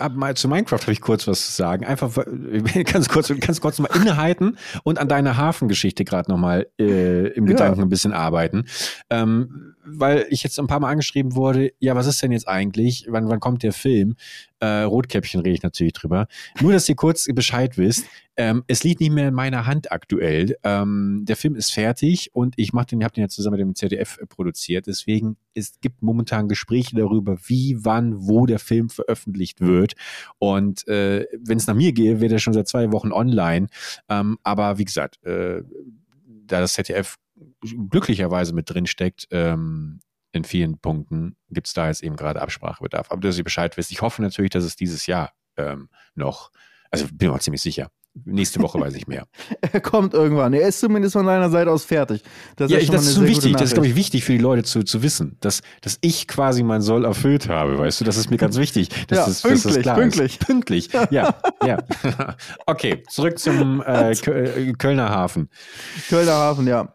[0.00, 1.84] aber, zu Minecraft habe ich kurz was zu sagen.
[1.84, 6.66] Einfach äh, ganz kurz, ganz kurz mal innehalten und an deiner Hafengeschichte gerade noch mal
[6.78, 7.52] äh, im Ja.
[7.52, 8.64] Gedanken ein bisschen arbeiten,
[9.10, 11.72] ähm, weil ich jetzt ein paar Mal angeschrieben wurde.
[11.78, 13.06] Ja, was ist denn jetzt eigentlich?
[13.08, 14.16] Wann, wann kommt der Film?
[14.60, 16.26] Äh, Rotkäppchen rede ich natürlich drüber.
[16.60, 18.06] Nur, dass ihr kurz Bescheid wisst.
[18.36, 20.56] Ähm, es liegt nicht mehr in meiner Hand aktuell.
[20.62, 23.74] Ähm, der Film ist fertig und ich mach den, habe den ja zusammen mit dem
[23.74, 24.86] ZDF produziert.
[24.86, 29.94] Deswegen es gibt momentan Gespräche darüber, wie, wann, wo der Film veröffentlicht wird.
[30.38, 33.66] Und äh, wenn es nach mir gehe, wird er schon seit zwei Wochen online.
[34.08, 35.62] Ähm, aber wie gesagt, äh,
[36.46, 37.16] da das ZDF
[37.90, 40.00] glücklicherweise mit drin steckt, ähm,
[40.32, 43.10] in vielen Punkten gibt es da jetzt eben gerade Absprachebedarf.
[43.10, 46.50] Aber dass ihr Bescheid wisst, ich hoffe natürlich, dass es dieses Jahr ähm, noch,
[46.90, 47.90] also bin mir ziemlich sicher.
[48.24, 49.26] Nächste Woche weiß ich mehr.
[49.60, 50.52] Er kommt irgendwann.
[50.52, 52.22] Er ist zumindest von deiner Seite aus fertig.
[52.56, 53.52] Das ja, ist ich, das ist so wichtig.
[53.52, 56.62] Das ist, glaube ich, wichtig für die Leute zu, zu wissen, dass, dass ich quasi
[56.64, 57.78] mein Soll erfüllt habe.
[57.78, 58.88] Weißt du, das ist mir ganz wichtig.
[59.06, 60.32] Dass Ja, das, dass das pünktlich, klar pünktlich.
[60.32, 60.46] Ist.
[60.46, 60.88] Pünktlich.
[61.10, 61.78] Ja, ja.
[62.66, 65.48] Okay, zurück zum äh, Kö- Kölner Hafen.
[66.08, 66.92] Kölner Hafen, ja.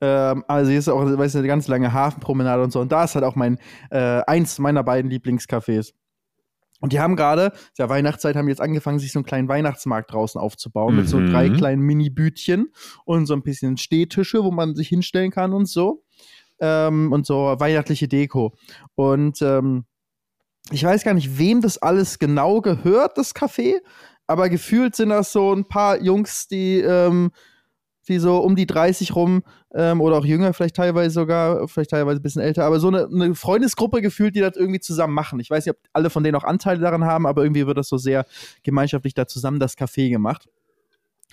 [0.00, 2.80] Ähm, also hier ist auch, weißt du, eine ganz lange Hafenpromenade und so.
[2.80, 3.58] Und da ist halt auch mein,
[3.90, 5.92] äh, eins meiner beiden Lieblingscafés.
[6.80, 10.38] Und die haben gerade, der Weihnachtszeit, haben jetzt angefangen, sich so einen kleinen Weihnachtsmarkt draußen
[10.40, 11.30] aufzubauen mit so Mhm.
[11.32, 12.72] drei kleinen Mini-Bütchen
[13.06, 16.02] und so ein bisschen Stehtische, wo man sich hinstellen kann und so.
[16.60, 18.54] Ähm, und so weihnachtliche Deko.
[18.94, 19.84] Und ähm,
[20.70, 23.80] ich weiß gar nicht, wem das alles genau gehört, das Café,
[24.26, 27.30] aber gefühlt sind das so ein paar Jungs, die, ähm,
[28.08, 29.42] die so um die 30 rum
[29.74, 33.06] ähm, oder auch jünger, vielleicht teilweise sogar, vielleicht teilweise ein bisschen älter, aber so eine,
[33.06, 35.40] eine Freundesgruppe gefühlt, die das irgendwie zusammen machen.
[35.40, 37.88] Ich weiß nicht, ob alle von denen auch Anteile daran haben, aber irgendwie wird das
[37.88, 38.26] so sehr
[38.62, 40.48] gemeinschaftlich da zusammen das Café gemacht.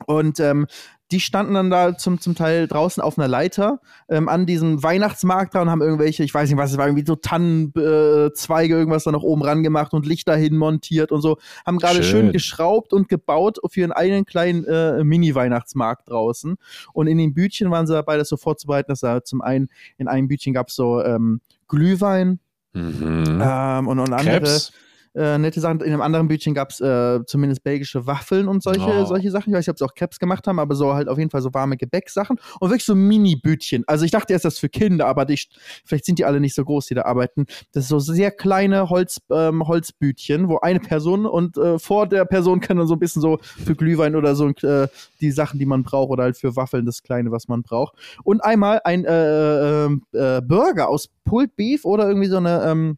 [0.06, 0.68] Und ähm,
[1.12, 5.54] die standen dann da zum, zum Teil draußen auf einer Leiter ähm, an diesem Weihnachtsmarkt
[5.54, 9.04] da und haben irgendwelche, ich weiß nicht was, es war irgendwie so Tannenzweige, äh, irgendwas
[9.04, 11.38] da noch oben ran gemacht und Lichter hin montiert und so.
[11.66, 12.26] Haben gerade schön.
[12.26, 12.32] Schön.
[12.32, 16.56] geschraubt und gebaut für ihren eigenen kleinen äh, Mini-Weihnachtsmarkt draußen.
[16.94, 18.92] Und in den Bütchen waren sie dabei, das so vorzubereiten.
[18.92, 22.40] dass da zum einen, in einem Bütchen gab es so ähm, Glühwein
[22.74, 23.40] Mhm.
[23.42, 24.74] ähm, und, und andere Krebs.
[25.16, 25.80] Äh, nette Sachen.
[25.82, 29.06] In einem anderen Bütchen gab es äh, zumindest belgische Waffeln und solche, Oh.
[29.06, 29.50] solche Sachen.
[29.52, 31.42] Ich weiß nicht, ob sie auch Krebs gemacht haben, aber so halt auf jeden Fall
[31.42, 33.84] so warme Gebäcksachen und wirklich so Mini-Bütchen.
[33.88, 35.40] Also ich dachte erst, das ist für Kinder, aber die,
[35.86, 37.46] vielleicht sind die alle nicht so groß, die da arbeiten.
[37.72, 42.26] Das ist so sehr kleine Holz, ähm, Holzbütchen, wo eine Person und äh, vor der
[42.26, 44.88] Person kann dann so ein bisschen so für Glühwein oder so äh,
[45.22, 47.94] die Sachen, die man braucht oder halt für Waffeln das Kleine, was man braucht.
[48.24, 52.98] Und einmal ein äh, äh, Burger aus Pulled Beef oder irgendwie so eine ähm,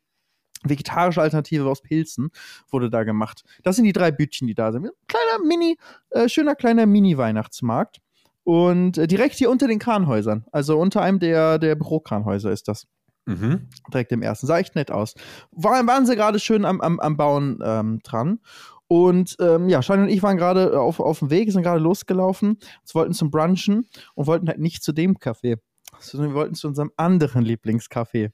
[0.69, 2.29] vegetarische Alternative aus Pilzen
[2.69, 3.43] wurde da gemacht.
[3.63, 4.89] Das sind die drei Bütchen, die da sind.
[5.07, 5.77] Kleiner Mini,
[6.11, 7.99] äh, schöner kleiner Mini-Weihnachtsmarkt.
[8.43, 10.45] Und äh, direkt hier unter den Kranhäusern.
[10.51, 12.87] Also unter einem der, der Bürokranhäuser ist das.
[13.25, 13.69] Mhm.
[13.91, 14.45] Direkt im ersten.
[14.45, 15.15] Sah echt nett aus.
[15.51, 18.39] War, waren sie gerade schön am, am, am Bauen ähm, dran.
[18.87, 22.59] Und ähm, ja, Shani und ich waren gerade auf, auf dem Weg, sind gerade losgelaufen,
[22.93, 25.57] wollten zum Brunchen und wollten halt nicht zu dem Café,
[25.99, 28.29] sondern wir wollten zu unserem anderen Lieblingscafé.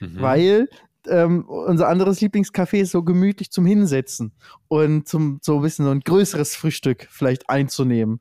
[0.00, 0.20] Mhm.
[0.20, 0.68] Weil
[1.08, 4.32] ähm, unser anderes Lieblingscafé ist so gemütlich zum Hinsetzen
[4.68, 8.20] und zum so ein bisschen so ein größeres Frühstück vielleicht einzunehmen.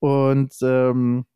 [0.00, 1.26] Und ähm,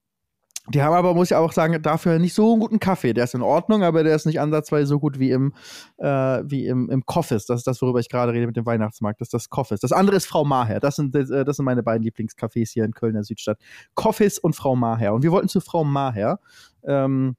[0.70, 3.14] die haben aber, muss ich auch sagen, dafür nicht so einen guten Kaffee.
[3.14, 5.54] Der ist in Ordnung, aber der ist nicht ansatzweise so gut wie im,
[5.96, 6.06] äh,
[6.44, 7.46] wie im, im Coffees.
[7.46, 9.20] Das ist das, worüber ich gerade rede mit dem Weihnachtsmarkt.
[9.20, 9.80] Das ist das Coffees.
[9.80, 10.80] Das andere ist Frau Maher.
[10.80, 13.58] Das sind, äh, das sind meine beiden Lieblingscafés hier in Kölner Südstadt.
[13.94, 15.14] Coffees und Frau Maher.
[15.14, 16.38] Und wir wollten zu Frau Maher.
[16.84, 17.36] Ähm,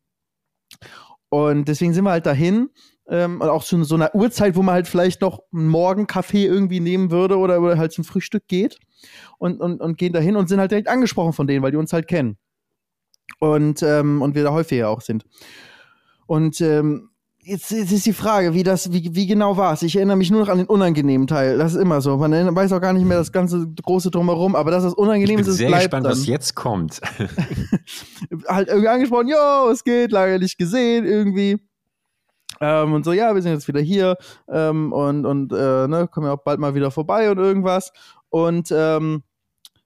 [1.29, 2.69] und deswegen sind wir halt dahin.
[3.09, 6.79] Ähm, und auch zu so einer Uhrzeit, wo man halt vielleicht noch einen Morgenkaffee irgendwie
[6.79, 8.79] nehmen würde oder, oder halt zum Frühstück geht.
[9.39, 11.93] Und, und, und gehen dahin und sind halt direkt angesprochen von denen, weil die uns
[11.93, 12.37] halt kennen.
[13.39, 15.23] Und, ähm, und wir da häufiger auch sind.
[16.27, 17.09] Und ähm,
[17.49, 19.81] jetzt, jetzt, ist die Frage, wie das, wie, wie genau war es?
[19.81, 21.57] Ich erinnere mich nur noch an den unangenehmen Teil.
[21.57, 22.17] Das ist immer so.
[22.17, 25.47] Man weiß auch gar nicht mehr das ganze große drumherum, aber das ist unangenehm ist,
[25.47, 26.11] es sehr gespannt, dann.
[26.11, 27.01] was jetzt kommt.
[28.47, 31.57] halt irgendwie angesprochen, jo, es geht, lange nicht gesehen, irgendwie.
[32.61, 34.17] Ähm, und so, ja, wir sind jetzt wieder hier
[34.49, 37.91] ähm, und, und äh, ne, kommen ja auch bald mal wieder vorbei und irgendwas.
[38.29, 39.23] Und ähm,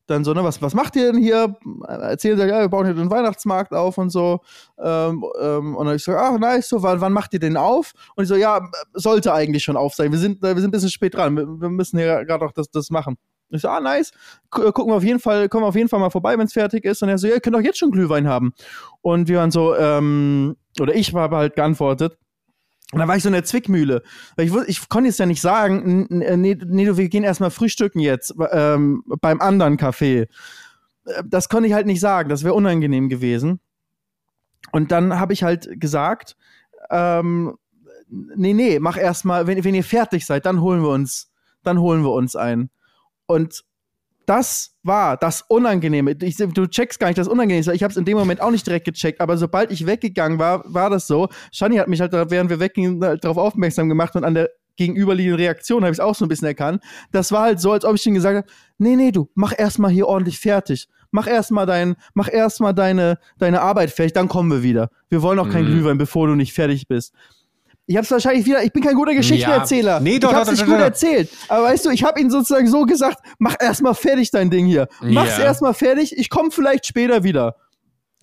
[0.07, 1.55] dann so, ne, was, was macht ihr denn hier?
[1.87, 4.41] Erzählen sie, ja, wir bauen hier den Weihnachtsmarkt auf und so.
[4.77, 7.93] Ähm, ähm, und dann ich so, ach, nice, so, wann, wann macht ihr den auf?
[8.15, 10.11] Und ich so, ja, sollte eigentlich schon auf sein.
[10.11, 11.37] Wir sind, wir sind ein bisschen spät dran.
[11.37, 13.17] Wir, wir müssen hier gerade auch das, das machen.
[13.49, 14.11] Ich so, ah, nice.
[14.49, 16.85] Gucken wir auf jeden Fall, kommen wir auf jeden Fall mal vorbei, wenn es fertig
[16.85, 17.01] ist.
[17.03, 18.53] Und er so, ja, ihr könnt doch jetzt schon Glühwein haben.
[19.01, 22.17] Und wir waren so, ähm, oder ich habe halt geantwortet,
[22.93, 24.03] und dann war ich so in der Zwickmühle.
[24.37, 29.03] Ich, ich konnte jetzt ja nicht sagen, nee, nee, wir gehen erstmal frühstücken jetzt ähm,
[29.19, 30.27] beim anderen Café.
[31.05, 33.59] Äh, das konnte ich halt nicht sagen, das wäre unangenehm gewesen.
[34.71, 36.37] Und dann habe ich halt gesagt,
[36.91, 37.57] ähm,
[38.09, 41.31] nee, nee, mach erstmal, wenn, wenn ihr fertig seid, dann holen wir uns,
[41.63, 42.69] dann holen wir uns ein.
[43.25, 43.63] Und
[44.25, 46.15] das war das Unangenehme.
[46.21, 47.73] Ich, du checkst gar nicht das Unangenehme.
[47.73, 50.63] Ich habe es in dem Moment auch nicht direkt gecheckt, aber sobald ich weggegangen war,
[50.65, 51.29] war das so.
[51.51, 55.39] Shani hat mich halt, während wir weggingen, halt darauf aufmerksam gemacht und an der gegenüberliegenden
[55.39, 56.81] Reaktion habe ich es auch so ein bisschen erkannt.
[57.11, 59.91] Das war halt so, als ob ich ihm gesagt habe, nee, nee, du, mach erstmal
[59.91, 60.87] hier ordentlich fertig.
[61.11, 64.89] Mach erstmal dein, mach erstmal deine, deine Arbeit fertig, dann kommen wir wieder.
[65.09, 65.67] Wir wollen auch kein mhm.
[65.67, 67.13] Glühwein, bevor du nicht fertig bist.
[67.85, 69.95] Ich habe es wahrscheinlich wieder, ich bin kein guter Geschichtenerzähler.
[69.95, 69.99] Ja.
[69.99, 71.29] Nee, doch, ich habe es nicht gut erzählt.
[71.49, 74.87] Aber weißt du, ich habe ihn sozusagen so gesagt, mach erstmal fertig dein Ding hier.
[75.01, 75.43] Mach's ja.
[75.45, 77.57] erstmal fertig, ich komme vielleicht später wieder.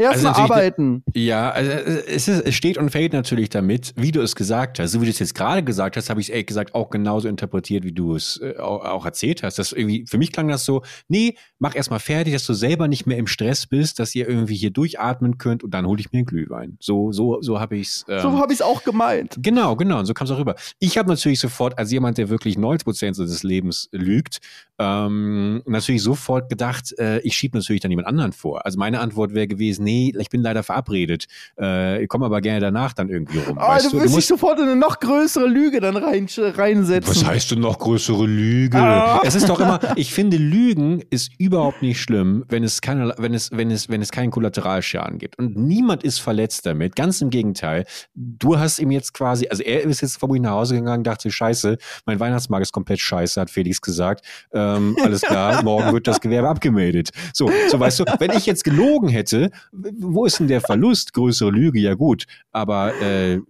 [0.01, 1.05] Erstmal also arbeiten.
[1.15, 4.93] Ja, also es, ist, es steht und fällt natürlich damit, wie du es gesagt hast.
[4.93, 7.29] So wie du es jetzt gerade gesagt hast, habe ich es ehrlich gesagt auch genauso
[7.29, 9.59] interpretiert, wie du es äh, auch, erzählt hast.
[9.59, 13.07] Das irgendwie, für mich klang das so, nee, mach erstmal fertig, dass du selber nicht
[13.07, 16.21] mehr im Stress bist, dass ihr irgendwie hier durchatmen könnt und dann hole ich mir
[16.21, 16.79] einen Glühwein.
[16.81, 18.05] So, so, so habe ich es.
[18.09, 19.37] Ähm, so habe ich es auch gemeint.
[19.39, 19.99] Genau, genau.
[19.99, 20.55] Und so kam es auch rüber.
[20.79, 24.41] Ich habe natürlich sofort, als jemand, der wirklich 90 Prozent des Lebens lügt,
[24.79, 28.65] ähm, natürlich sofort gedacht, äh, ich schiebe natürlich dann jemand anderen vor.
[28.65, 31.27] Also meine Antwort wäre gewesen, nee, ich bin leider verabredet.
[31.59, 33.59] Äh, ich komme aber gerne danach dann irgendwie rum.
[33.61, 37.11] Oh, weißt du, du, du musst sofort eine noch größere Lüge dann rein, reinsetzen.
[37.11, 38.79] Was heißt denn noch größere Lüge?
[38.79, 39.21] Ah.
[39.25, 43.35] Es ist doch immer, ich finde, Lügen ist überhaupt nicht schlimm, wenn es keine, wenn
[43.35, 45.39] es, wenn es, wenn es keinen Kollateralschaden gibt.
[45.39, 46.97] Und niemand ist verletzt damit.
[46.97, 47.85] Ganz im Gegenteil.
[48.15, 51.77] Du hast ihm jetzt quasi, also er ist jetzt vermutlich nach Hause gegangen, dachte, scheiße,
[52.07, 54.25] mein Weihnachtsmarkt ist komplett scheiße, hat Felix gesagt.
[54.53, 57.11] Äh, ähm, alles klar, morgen wird das Gewerbe abgemeldet.
[57.33, 59.51] So, so weißt du, wenn ich jetzt gelogen hätte,
[59.99, 61.13] wo ist denn der Verlust?
[61.13, 62.27] Größere Lüge, ja gut.
[62.53, 63.41] Aber äh,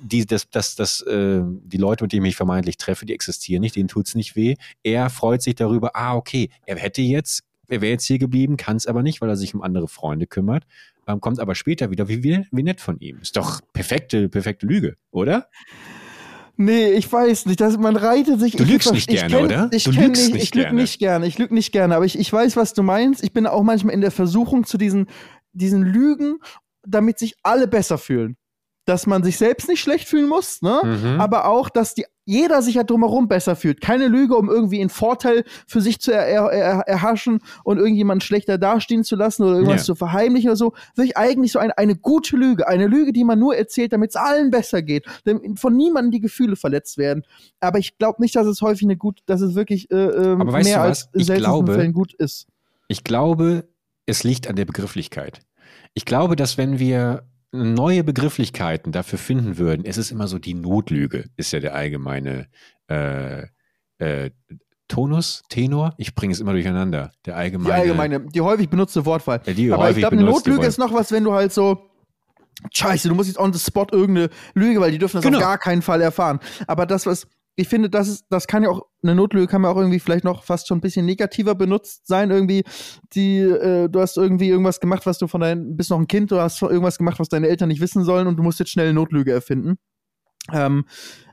[0.00, 3.60] die, das, das, das, äh, die Leute, mit denen ich mich vermeintlich treffe, die existieren
[3.60, 4.56] nicht, denen tut's nicht weh.
[4.82, 8.76] Er freut sich darüber, ah, okay, er hätte jetzt, er wäre jetzt hier geblieben, kann
[8.76, 10.64] es aber nicht, weil er sich um andere Freunde kümmert.
[11.06, 13.18] Ähm, kommt aber später wieder, wie, wie, wie nett von ihm.
[13.20, 15.48] Ist doch perfekte, perfekte Lüge, oder?
[16.56, 17.60] Nee, ich weiß nicht.
[17.60, 18.54] Das, man reitet sich.
[18.54, 19.68] Du lügst nicht gerne, kenn, oder?
[19.72, 21.26] Ich du lügst nicht, nicht ich lüge nicht gerne.
[21.26, 23.24] Ich lüge nicht gerne, aber ich, ich weiß, was du meinst.
[23.24, 25.08] Ich bin auch manchmal in der Versuchung zu diesen,
[25.54, 26.38] diesen Lügen,
[26.82, 28.36] damit sich alle besser fühlen
[28.84, 30.80] dass man sich selbst nicht schlecht fühlen muss, ne?
[30.84, 31.20] Mhm.
[31.20, 33.80] aber auch, dass die, jeder sich ja drumherum besser fühlt.
[33.80, 38.20] Keine Lüge, um irgendwie einen Vorteil für sich zu er, er, er, erhaschen und irgendjemanden
[38.20, 39.84] schlechter dastehen zu lassen oder irgendwas ja.
[39.84, 40.72] zu verheimlichen oder so.
[40.94, 42.66] Wirklich eigentlich so eine, eine gute Lüge.
[42.66, 45.06] Eine Lüge, die man nur erzählt, damit es allen besser geht.
[45.26, 47.24] Denn von niemandem die Gefühle verletzt werden.
[47.60, 50.80] Aber ich glaube nicht, dass es häufig eine gut, dass es wirklich äh, äh, mehr
[50.80, 52.46] als in seltenen Fällen gut ist.
[52.88, 53.66] Ich glaube,
[54.06, 55.40] es liegt an der Begrifflichkeit.
[55.94, 60.54] Ich glaube, dass wenn wir neue Begrifflichkeiten dafür finden würden, es ist immer so die
[60.54, 62.48] Notlüge, ist ja der allgemeine
[62.88, 63.44] äh,
[63.98, 64.30] äh,
[64.88, 67.12] Tonus, Tenor, ich bringe es immer durcheinander.
[67.24, 67.74] Der allgemeine.
[67.74, 69.40] Die allgemeine, die häufig benutzte Wortwahl.
[69.46, 71.90] Ja, die Aber ich glaube, eine Notlüge ist noch was, wenn du halt so.
[72.72, 75.38] Scheiße, du musst jetzt on the spot irgendeine Lüge, weil die dürfen das genau.
[75.38, 76.38] auf gar keinen Fall erfahren.
[76.66, 79.70] Aber das, was ich finde, das ist, das kann ja auch, eine Notlüge kann man
[79.70, 82.30] auch irgendwie vielleicht noch fast schon ein bisschen negativer benutzt sein.
[82.30, 82.64] Irgendwie,
[83.14, 86.30] die, äh, du hast irgendwie irgendwas gemacht, was du von deinen, bist noch ein Kind,
[86.30, 88.86] du hast irgendwas gemacht, was deine Eltern nicht wissen sollen und du musst jetzt schnell
[88.86, 89.78] eine Notlüge erfinden.
[90.52, 90.84] Ähm,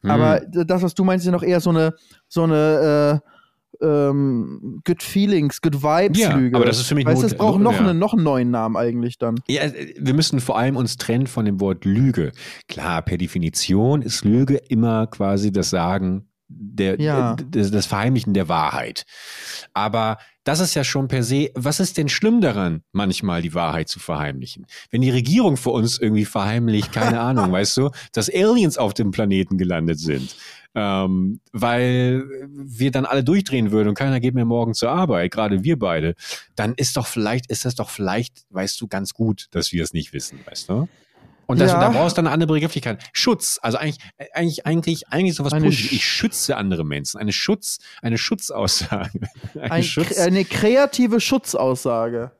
[0.03, 0.11] mhm.
[0.11, 1.95] Aber das, was du meinst, ist ja noch eher so eine,
[2.27, 3.30] so eine, äh,
[3.81, 6.55] ähm, Good Feelings, Good Vibes ja, Lüge.
[6.55, 7.79] Aber das ist für mich weißt, es braucht noch, ja.
[7.79, 9.35] einen, noch einen neuen Namen eigentlich dann.
[9.47, 9.61] Ja,
[9.99, 12.31] wir müssen vor allem uns trennen von dem Wort Lüge.
[12.67, 17.35] Klar, per Definition ist Lüge immer quasi das Sagen der, ja.
[17.35, 19.05] das, das Verheimlichen der Wahrheit.
[19.73, 23.89] Aber das ist ja schon per se, was ist denn schlimm daran, manchmal die Wahrheit
[23.89, 24.65] zu verheimlichen?
[24.89, 29.11] Wenn die Regierung vor uns irgendwie verheimlicht, keine Ahnung, weißt du, dass Aliens auf dem
[29.11, 30.35] Planeten gelandet sind,
[30.73, 35.63] ähm, weil wir dann alle durchdrehen würden und keiner geht mehr morgen zur Arbeit, gerade
[35.63, 36.15] wir beide,
[36.55, 39.93] dann ist doch vielleicht, ist das doch vielleicht, weißt du, ganz gut, dass wir es
[39.93, 40.87] nicht wissen, weißt du?
[41.47, 41.79] Und das, ja.
[41.79, 43.03] da brauchst du eine andere Begrifflichkeit.
[43.13, 43.99] Schutz, also eigentlich,
[44.33, 45.91] eigentlich, eigentlich, eigentlich sowas eine Positives.
[45.91, 47.19] Ich schütze andere Menschen.
[47.19, 49.19] Eine Schutz, eine Schutzaussage.
[49.53, 52.31] Eine, ein, Schutz eine kreative Schutzaussage.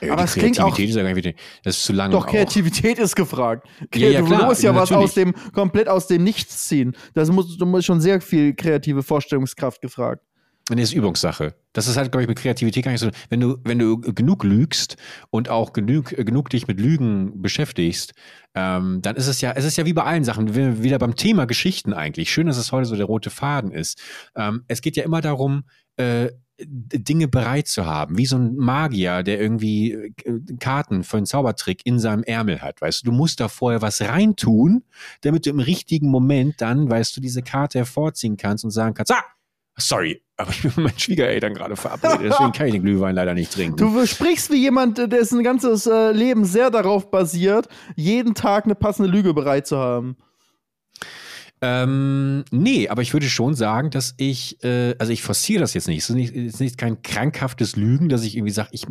[0.00, 0.78] Ja, aber es klingt auch.
[0.78, 2.10] Ist ja gar nicht, das ist zu lang.
[2.10, 3.04] Doch, Kreativität auch.
[3.04, 3.68] ist gefragt.
[3.94, 6.96] Ja, ja, klar, du musst ja was aus dem, komplett aus dem Nichts ziehen.
[7.14, 10.22] Das muss, du musst schon sehr viel kreative Vorstellungskraft gefragt.
[10.70, 11.54] Nee, ist Übungssache.
[11.72, 13.10] Das ist halt, glaube ich, mit Kreativität gar nicht so.
[13.30, 14.96] Wenn du, wenn du genug lügst
[15.30, 18.14] und auch genug, genug dich mit Lügen beschäftigst,
[18.54, 21.46] ähm, dann ist es ja, es ist ja wie bei allen Sachen, wieder beim Thema
[21.46, 22.30] Geschichten eigentlich.
[22.30, 24.00] Schön, dass es heute so der rote Faden ist.
[24.36, 25.64] Ähm, es geht ja immer darum,
[25.96, 26.30] äh,
[26.64, 30.12] Dinge bereit zu haben, wie so ein Magier, der irgendwie äh,
[30.60, 34.00] Karten für einen Zaubertrick in seinem Ärmel hat, weißt du, du musst da vorher was
[34.00, 34.84] reintun,
[35.22, 39.12] damit du im richtigen Moment dann, weißt du, diese Karte hervorziehen kannst und sagen kannst,
[39.12, 39.24] ah,
[39.76, 43.34] sorry, aber ich bin mit meinen Schwiegereltern gerade verabredet, deswegen kann ich den Glühwein leider
[43.34, 43.76] nicht trinken.
[43.76, 49.10] Du sprichst wie jemand, dessen ganzes äh, Leben sehr darauf basiert, jeden Tag eine passende
[49.10, 50.16] Lüge bereit zu haben.
[51.64, 55.86] Ähm, nee, aber ich würde schon sagen, dass ich, äh, also ich forciere das jetzt
[55.86, 55.98] nicht.
[55.98, 58.84] Es ist nicht, es ist nicht kein krankhaftes Lügen, dass ich irgendwie sage, ich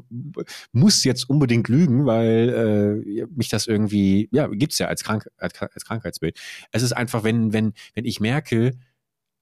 [0.72, 5.62] muss jetzt unbedingt lügen, weil äh, mich das irgendwie, ja, gibt's ja als, Krank als,
[5.62, 6.40] als Krankheitsbild.
[6.72, 8.72] Es ist einfach, wenn, wenn, wenn ich merke,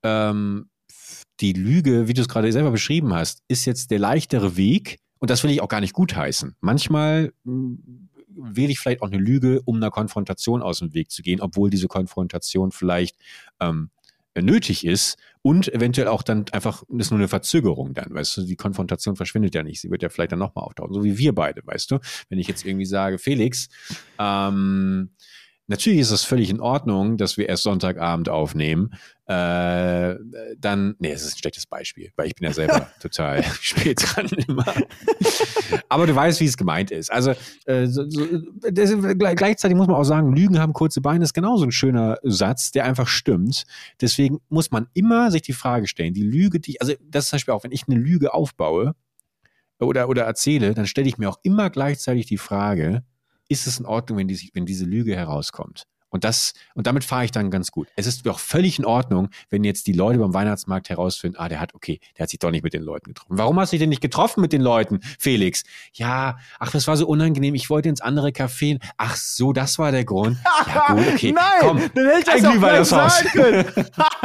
[0.02, 0.70] ähm,
[1.40, 5.00] die Lüge, wie du es gerade selber beschrieben hast, ist jetzt der leichtere Weg.
[5.20, 6.56] Und das will ich auch gar nicht gutheißen.
[6.62, 11.42] Manchmal wähle ich vielleicht auch eine Lüge, um einer Konfrontation aus dem Weg zu gehen,
[11.42, 13.18] obwohl diese Konfrontation vielleicht
[13.60, 13.90] ähm,
[14.42, 18.56] nötig ist und eventuell auch dann einfach ist nur eine Verzögerung dann, weißt du, die
[18.56, 21.62] Konfrontation verschwindet ja nicht, sie wird ja vielleicht dann nochmal auftauchen, so wie wir beide,
[21.66, 22.00] weißt du,
[22.30, 23.68] wenn ich jetzt irgendwie sage, Felix,
[24.18, 25.12] ähm,
[25.70, 28.96] Natürlich ist es völlig in Ordnung, dass wir erst Sonntagabend aufnehmen.
[29.28, 30.16] Äh,
[30.58, 34.26] dann, nee, es ist ein schlechtes Beispiel, weil ich bin ja selber total spät dran
[34.48, 34.74] immer.
[35.88, 37.12] Aber du weißt, wie es gemeint ist.
[37.12, 37.36] Also
[37.68, 38.26] äh, so, so,
[38.72, 38.96] das,
[39.36, 42.86] gleichzeitig muss man auch sagen, Lügen haben kurze Beine ist genauso ein schöner Satz, der
[42.86, 43.66] einfach stimmt.
[44.02, 47.38] Deswegen muss man immer sich die Frage stellen, die Lüge, die, also das ist zum
[47.38, 48.96] Beispiel auch, wenn ich eine Lüge aufbaue
[49.80, 53.04] oder, oder erzähle, dann stelle ich mir auch immer gleichzeitig die Frage,
[53.50, 55.84] ist es in Ordnung, wenn, die, wenn diese Lüge herauskommt?
[56.10, 57.88] Und das, und damit fahre ich dann ganz gut.
[57.96, 61.60] Es ist auch völlig in Ordnung, wenn jetzt die Leute beim Weihnachtsmarkt herausfinden, ah, der
[61.60, 63.38] hat, okay, der hat sich doch nicht mit den Leuten getroffen.
[63.38, 65.64] Warum hast du dich denn nicht getroffen mit den Leuten, Felix?
[65.94, 68.80] Ja, ach, das war so unangenehm, ich wollte ins andere Café.
[68.98, 70.38] Ach so, das war der Grund.
[70.68, 71.32] Ja, gut, okay.
[71.32, 73.32] Nein, komm, dann hätte ich das auch das Haus.
[73.32, 73.66] können.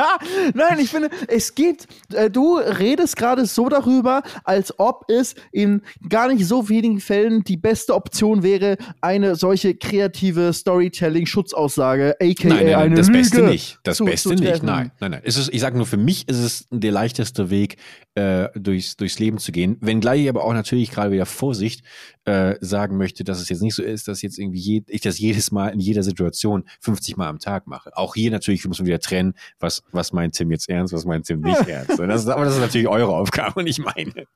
[0.54, 5.82] Nein, ich finde, es geht, äh, du redest gerade so darüber, als ob es in
[6.08, 12.48] gar nicht so wenigen Fällen die beste Option wäre, eine solche kreative Storytelling-Schutzausgabe Aussage, aka
[12.48, 13.78] nein, nein, eine das Lüge Beste nicht.
[13.82, 14.62] Das zu, Beste zu nicht.
[14.62, 15.20] Nein, nein, nein.
[15.24, 17.76] Es ist, ich sage nur, für mich ist es der leichteste Weg,
[18.14, 19.76] äh, durchs, durchs Leben zu gehen.
[19.80, 21.84] Wenngleich ich aber auch natürlich gerade wieder Vorsicht
[22.24, 25.18] äh, sagen möchte, dass es jetzt nicht so ist, dass jetzt irgendwie je, ich das
[25.18, 27.90] jedes Mal in jeder Situation 50 Mal am Tag mache.
[27.96, 31.26] Auch hier natürlich muss man wieder trennen, was, was meint Tim jetzt ernst, was meint
[31.26, 31.98] Tim nicht ernst.
[31.98, 34.26] Das ist, aber das ist natürlich eure Aufgabe und nicht meine.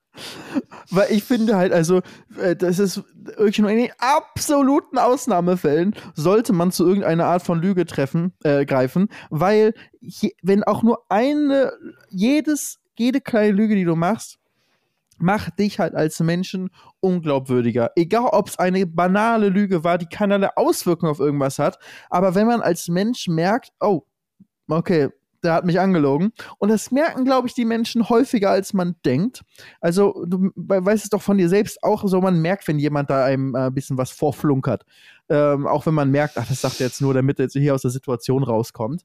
[0.90, 2.02] Weil ich finde halt, also,
[2.40, 3.02] äh, das ist
[3.36, 8.64] wirklich nur in den absoluten Ausnahmefällen sollte man zu irgendeiner Art von Lüge treffen, äh,
[8.64, 11.72] greifen, weil je, wenn auch nur eine,
[12.10, 14.38] jedes, jede kleine Lüge, die du machst,
[15.18, 17.90] macht dich halt als Menschen unglaubwürdiger.
[17.96, 22.46] Egal, ob es eine banale Lüge war, die keinerlei Auswirkungen auf irgendwas hat, aber wenn
[22.46, 24.02] man als Mensch merkt, oh,
[24.68, 25.08] okay,
[25.42, 26.32] der hat mich angelogen.
[26.58, 29.42] Und das merken, glaube ich, die Menschen häufiger, als man denkt.
[29.80, 33.24] Also, du weißt es doch von dir selbst auch so, man merkt, wenn jemand da
[33.24, 34.84] einem ein äh, bisschen was vorflunkert.
[35.28, 37.74] Ähm, auch wenn man merkt, ach, das sagt er jetzt nur, damit er jetzt hier
[37.74, 39.02] aus der Situation rauskommt.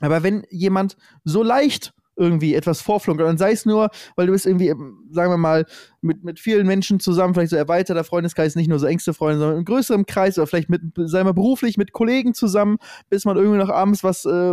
[0.00, 3.28] Aber wenn jemand so leicht irgendwie etwas vorflunkern.
[3.28, 5.64] Und sei es nur, weil du bist irgendwie, ähm, sagen wir mal,
[6.02, 9.58] mit, mit vielen Menschen zusammen, vielleicht so erweiterter Freundeskreis, nicht nur so engste Freunde, sondern
[9.58, 12.76] in größerem Kreis oder vielleicht mit, sagen wir beruflich, mit Kollegen zusammen,
[13.08, 14.52] bis man irgendwie noch abends was, äh,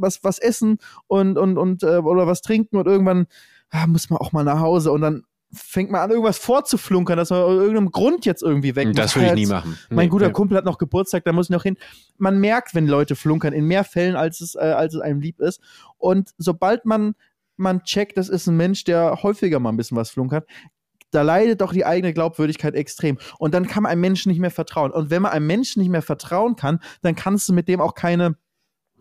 [0.00, 3.26] was, was essen und, und, und äh, oder was trinken und irgendwann
[3.70, 5.22] ah, muss man auch mal nach Hause und dann
[5.54, 9.28] fängt man an, irgendwas vorzuflunkern, dass man aus irgendeinem Grund jetzt irgendwie weg Das würde
[9.28, 9.78] ich nie machen.
[9.88, 10.32] Mein nee, guter nee.
[10.32, 11.76] Kumpel hat noch Geburtstag, da muss ich noch hin.
[12.18, 15.40] Man merkt, wenn Leute flunkern, in mehr Fällen, als es, äh, als es einem lieb
[15.40, 15.60] ist.
[15.98, 17.14] Und sobald man,
[17.56, 20.46] man checkt, das ist ein Mensch, der häufiger mal ein bisschen was flunkert,
[21.10, 23.18] da leidet doch die eigene Glaubwürdigkeit extrem.
[23.38, 24.90] Und dann kann man einem Menschen nicht mehr vertrauen.
[24.90, 27.94] Und wenn man einem Menschen nicht mehr vertrauen kann, dann kannst du mit dem auch
[27.94, 28.36] keine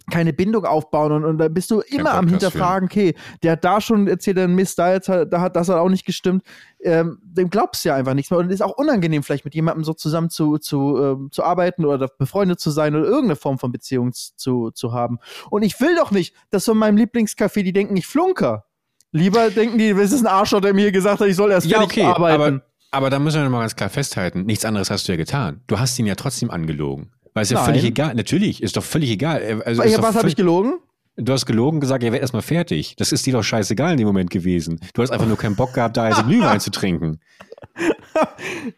[0.09, 3.79] keine Bindung aufbauen und, und da bist du immer am Hinterfragen, okay, der hat da
[3.79, 6.43] schon erzählt, der Mist, da, jetzt, da hat das hat auch nicht gestimmt,
[6.81, 9.55] ähm, dem glaubst du ja einfach nichts mehr und es ist auch unangenehm, vielleicht mit
[9.55, 13.57] jemandem so zusammen zu, zu, ähm, zu arbeiten oder befreundet zu sein oder irgendeine Form
[13.57, 15.19] von Beziehung zu, zu haben.
[15.49, 18.65] Und ich will doch nicht, dass von meinem Lieblingscafé die denken, ich flunker.
[19.11, 21.81] Lieber denken die, es ist ein Arschloch, der mir gesagt hat, ich soll erst ja,
[21.81, 22.41] okay, arbeiten.
[22.41, 25.61] Aber, aber da müssen wir mal ganz klar festhalten, nichts anderes hast du ja getan.
[25.67, 27.11] Du hast ihn ja trotzdem angelogen.
[27.33, 28.13] Weil es ja völlig egal.
[28.15, 29.61] Natürlich, ist doch völlig egal.
[29.65, 30.75] Also, ja, was habe ich gelogen?
[31.15, 32.95] Du hast gelogen, gesagt, ihr werdet erstmal fertig.
[32.97, 34.79] Das ist dir doch scheißegal in dem Moment gewesen.
[34.95, 37.19] Du hast einfach nur keinen Bock gehabt, da jetzt Glühwein zu trinken.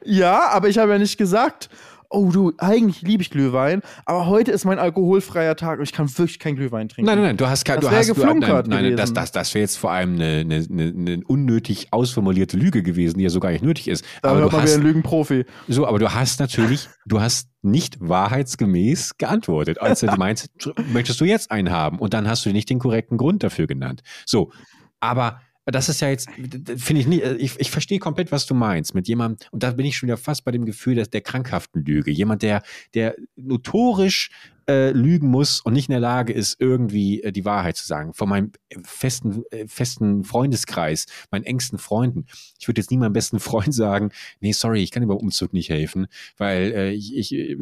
[0.04, 1.70] ja, aber ich habe ja nicht gesagt,
[2.16, 6.08] oh du, eigentlich liebe ich Glühwein, aber heute ist mein alkoholfreier Tag und ich kann
[6.18, 7.08] wirklich kein Glühwein trinken.
[7.08, 9.54] Nein, nein, nein, du hast kein, du hast, du, nein, nein, nein, das, das, das
[9.54, 13.52] wäre jetzt vor allem eine, eine, eine, unnötig ausformulierte Lüge gewesen, die ja so gar
[13.52, 14.06] nicht nötig ist.
[14.22, 15.46] Da aber du hast, wieder ein Lügenprofi.
[15.68, 19.82] So, aber du hast natürlich, du hast nicht wahrheitsgemäß geantwortet.
[19.82, 20.50] Also du meinst,
[20.92, 22.00] möchtest du jetzt einen haben?
[22.00, 24.02] Und dann hast du nicht den korrekten Grund dafür genannt.
[24.26, 24.52] So,
[25.00, 28.54] aber das ist ja jetzt, finde ich nicht, äh, ich, ich verstehe komplett, was du
[28.54, 31.22] meinst mit jemandem, und da bin ich schon wieder fast bei dem Gefühl dass der
[31.22, 32.12] krankhaften Lüge.
[32.12, 32.64] Jemand, der,
[32.94, 34.30] der notorisch
[34.68, 38.14] äh, lügen muss und nicht in der Lage ist, irgendwie äh, die Wahrheit zu sagen.
[38.14, 38.52] Von meinem
[38.84, 42.26] festen, äh, festen Freundeskreis, meinen engsten Freunden.
[42.60, 45.54] Ich würde jetzt nie meinem besten Freund sagen, nee, sorry, ich kann dir beim Umzug
[45.54, 46.08] nicht helfen,
[46.38, 47.56] weil äh, ich, ich äh,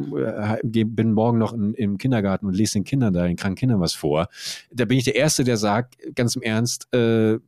[0.64, 3.92] bin morgen noch in, im Kindergarten und lese den Kindern da, den kranken Kindern was
[3.92, 4.28] vor.
[4.70, 7.38] Da bin ich der Erste, der sagt, ganz im Ernst, äh,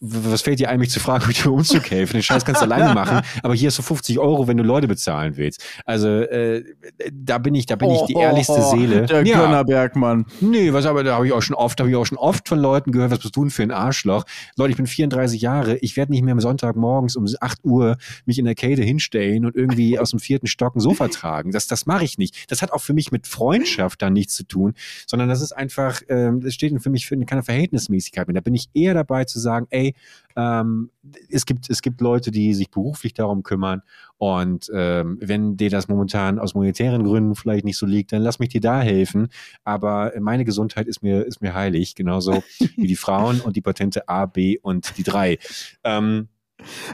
[0.00, 2.14] was fällt dir ein, mich zu fragen, wie du Umzug helfen?
[2.14, 4.88] Den Scheiß kannst du alleine machen, aber hier hast du 50 Euro, wenn du Leute
[4.88, 5.62] bezahlen willst.
[5.84, 6.64] Also äh,
[7.12, 9.06] da bin ich, da bin ich die oh, ehrlichste oh, Seele.
[9.06, 9.38] Der ja.
[9.38, 10.26] Gönnerberg, Mann.
[10.40, 12.58] Nee, was aber da habe ich auch schon oft, habe ich auch schon oft von
[12.58, 14.24] Leuten gehört, was bist du denn für ein Arschloch?
[14.56, 17.96] Leute, ich bin 34 Jahre, ich werde nicht mehr am Sonntag morgens um 8 Uhr
[18.24, 21.52] mich in der Kälte hinstellen und irgendwie aus dem vierten Stock ein Sofa tragen.
[21.52, 22.50] Das, das mache ich nicht.
[22.50, 24.74] Das hat auch für mich mit Freundschaft dann nichts zu tun,
[25.06, 28.34] sondern das ist einfach, ähm, das steht für mich für keine Verhältnismäßigkeit mehr.
[28.34, 29.94] Da bin ich eher dabei zu sagen, ey,
[30.36, 30.90] ähm,
[31.28, 33.82] es, gibt, es gibt Leute, die sich beruflich darum kümmern
[34.20, 38.38] und ähm, wenn dir das momentan aus monetären Gründen vielleicht nicht so liegt, dann lass
[38.38, 39.28] mich dir da helfen.
[39.64, 42.42] Aber meine Gesundheit ist mir, ist mir heilig, genauso
[42.76, 45.38] wie die Frauen und die Patente A, B und die drei.
[45.84, 46.28] Ähm,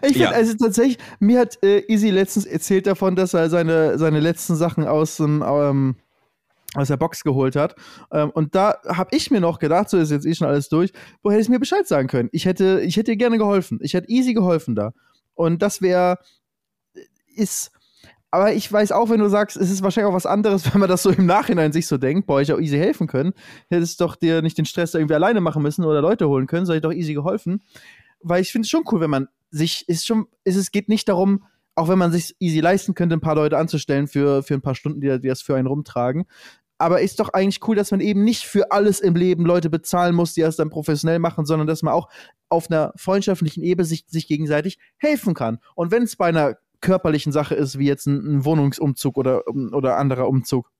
[0.02, 0.30] ich finde, ja.
[0.30, 4.86] also tatsächlich, mir hat äh, Easy letztens erzählt davon, dass er seine, seine letzten Sachen
[4.86, 5.96] aus dem ähm,
[6.76, 7.74] aus der Box geholt hat.
[8.12, 10.92] Ähm, und da habe ich mir noch gedacht, so ist jetzt eh schon alles durch,
[11.22, 12.28] wo hätte ich mir Bescheid sagen können.
[12.32, 13.78] Ich hätte, ich hätte dir gerne geholfen.
[13.82, 14.92] Ich hätte easy geholfen da.
[15.34, 16.18] Und das wäre,
[17.34, 17.70] ist,
[18.30, 20.88] aber ich weiß auch, wenn du sagst, es ist wahrscheinlich auch was anderes, wenn man
[20.88, 23.32] das so im Nachhinein sich so denkt, boah, ich auch easy helfen können.
[23.68, 26.76] Hättest doch dir nicht den Stress irgendwie alleine machen müssen oder Leute holen können, soll
[26.76, 27.62] ich doch easy geholfen.
[28.20, 31.08] Weil ich finde es schon cool, wenn man sich, ist schon, ist, es geht nicht
[31.08, 34.62] darum, auch wenn man sich easy leisten könnte, ein paar Leute anzustellen für, für ein
[34.62, 36.24] paar Stunden, die, die das für einen rumtragen.
[36.78, 40.14] Aber ist doch eigentlich cool, dass man eben nicht für alles im Leben Leute bezahlen
[40.14, 42.08] muss, die das dann professionell machen, sondern dass man auch
[42.48, 45.58] auf einer freundschaftlichen Ebene sich, sich gegenseitig helfen kann.
[45.74, 49.96] Und wenn es bei einer körperlichen Sache ist, wie jetzt ein, ein Wohnungsumzug oder, oder
[49.96, 50.70] anderer Umzug,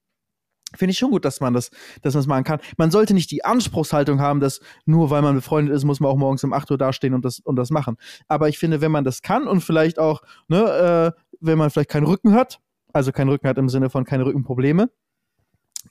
[0.75, 1.71] finde ich schon gut, dass man das,
[2.03, 2.61] dass man machen kann.
[2.77, 6.17] Man sollte nicht die Anspruchshaltung haben, dass nur weil man befreundet ist, muss man auch
[6.17, 7.97] morgens um 8 Uhr dastehen und das, und das machen.
[8.29, 11.91] Aber ich finde, wenn man das kann und vielleicht auch, ne, äh, wenn man vielleicht
[11.91, 12.61] keinen Rücken hat,
[12.93, 14.91] also keinen Rücken hat im Sinne von keine Rückenprobleme,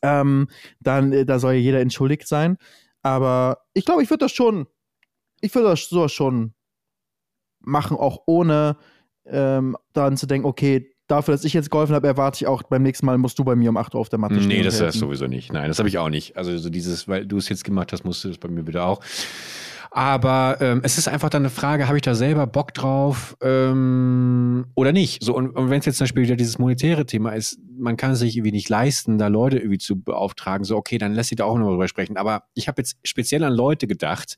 [0.05, 0.47] ähm,
[0.79, 2.57] dann äh, da soll ja jeder entschuldigt sein.
[3.01, 4.67] Aber ich glaube, ich würde das schon,
[5.41, 6.53] ich würde das so schon
[7.59, 8.77] machen, auch ohne
[9.25, 12.83] ähm, dann zu denken, okay, dafür, dass ich jetzt geholfen habe, erwarte ich auch, beim
[12.83, 14.47] nächsten Mal musst du bei mir um 8 Uhr auf der Matte stehen.
[14.47, 15.51] Nee, das ist sowieso nicht.
[15.51, 16.37] Nein, das habe ich auch nicht.
[16.37, 18.83] Also so dieses, weil du es jetzt gemacht hast, musst du das bei mir bitte
[18.83, 19.01] auch.
[19.95, 24.65] Aber ähm, es ist einfach dann eine Frage, habe ich da selber Bock drauf ähm,
[24.75, 25.23] oder nicht?
[25.23, 28.11] So, und, und wenn es jetzt zum Beispiel wieder dieses monetäre Thema ist, man kann
[28.11, 31.37] es sich irgendwie nicht leisten, da Leute irgendwie zu beauftragen, so okay, dann lässt sich
[31.37, 32.17] da auch noch drüber sprechen.
[32.17, 34.37] Aber ich habe jetzt speziell an Leute gedacht,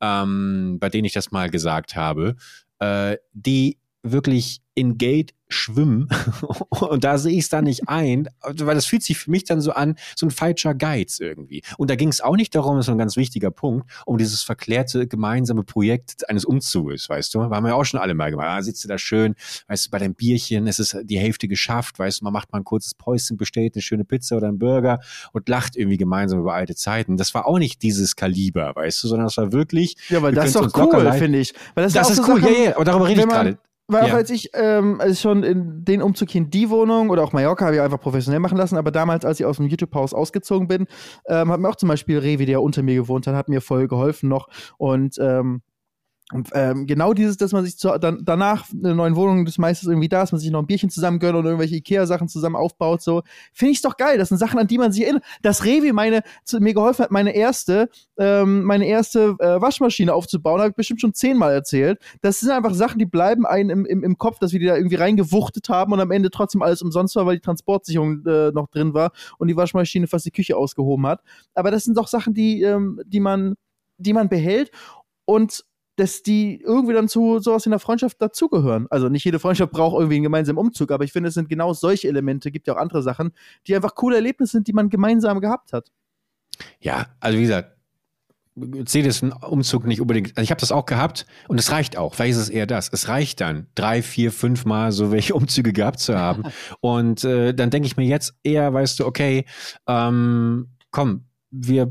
[0.00, 2.36] ähm, bei denen ich das mal gesagt habe,
[2.78, 6.08] äh, die wirklich in Geld schwimmen
[6.70, 9.60] und da sehe ich es dann nicht ein, weil das fühlt sich für mich dann
[9.60, 11.62] so an, so ein falscher Geiz irgendwie.
[11.78, 14.42] Und da ging es auch nicht darum, das ist ein ganz wichtiger Punkt, um dieses
[14.42, 18.46] verklärte gemeinsame Projekt eines Umzuges, weißt du, haben wir ja auch schon alle mal gemacht.
[18.48, 19.34] Ah, sitzt du da schön,
[19.68, 22.58] weißt du, bei deinem Bierchen, es ist die Hälfte geschafft, weißt du, man macht mal
[22.58, 25.00] ein kurzes Päuschen, bestellt eine schöne Pizza oder einen Burger
[25.32, 27.16] und lacht irgendwie gemeinsam über alte Zeiten.
[27.16, 29.96] Das war auch nicht dieses Kaliber, weißt du, sondern das war wirklich.
[30.08, 31.54] Ja, aber das ist doch cool, finde ich.
[31.74, 33.58] Weil das, das ist, ist cool, Sachen, ja, ja, aber darüber rede ich gerade.
[33.88, 34.12] Weil ja.
[34.12, 37.32] auch als ich, ähm, als schon in den Umzug hier in die Wohnung oder auch
[37.32, 40.66] Mallorca habe ich einfach professionell machen lassen, aber damals, als ich aus dem YouTube-Haus ausgezogen
[40.66, 40.86] bin,
[41.28, 43.86] ähm, hat mir auch zum Beispiel Revi, der unter mir gewohnt hat, hat mir voll
[43.86, 45.62] geholfen noch und ähm,
[46.32, 49.58] und ähm, genau dieses, dass man sich zu, dann, danach in einer neuen Wohnung das
[49.58, 52.56] meistens irgendwie da ist, man sich noch ein Bierchen zusammen gönnt und irgendwelche Ikea-Sachen zusammen
[52.56, 53.22] aufbaut, so,
[53.52, 54.18] finde ich doch geil.
[54.18, 55.22] Das sind Sachen, an die man sich erinnert.
[55.42, 60.58] Dass Revi meine, zu, mir geholfen hat, meine erste, ähm, meine erste äh, Waschmaschine aufzubauen,
[60.58, 62.00] habe ich bestimmt schon zehnmal erzählt.
[62.22, 64.74] Das sind einfach Sachen, die bleiben einem im, im, im Kopf, dass wir die da
[64.74, 68.66] irgendwie reingewuchtet haben und am Ende trotzdem alles umsonst war, weil die Transportsicherung äh, noch
[68.66, 71.20] drin war und die Waschmaschine fast die Küche ausgehoben hat.
[71.54, 73.54] Aber das sind doch Sachen, die, ähm, die man,
[73.98, 74.72] die man behält
[75.24, 75.64] und
[75.96, 78.86] dass die irgendwie dann zu sowas in der Freundschaft dazugehören.
[78.90, 81.72] Also nicht jede Freundschaft braucht irgendwie einen gemeinsamen Umzug, aber ich finde, es sind genau
[81.72, 83.32] solche Elemente, gibt ja auch andere Sachen,
[83.66, 85.90] die einfach coole Erlebnisse sind, die man gemeinsam gehabt hat.
[86.80, 87.76] Ja, also wie gesagt,
[88.86, 90.36] zählt es ein Umzug nicht unbedingt.
[90.36, 92.14] Also ich habe das auch gehabt und es reicht auch.
[92.14, 92.90] Vielleicht ist es eher das.
[92.92, 96.44] Es reicht dann, drei, vier, fünf Mal so welche Umzüge gehabt zu haben.
[96.80, 99.44] und äh, dann denke ich mir jetzt eher, weißt du, okay,
[99.86, 101.90] ähm, komm, wir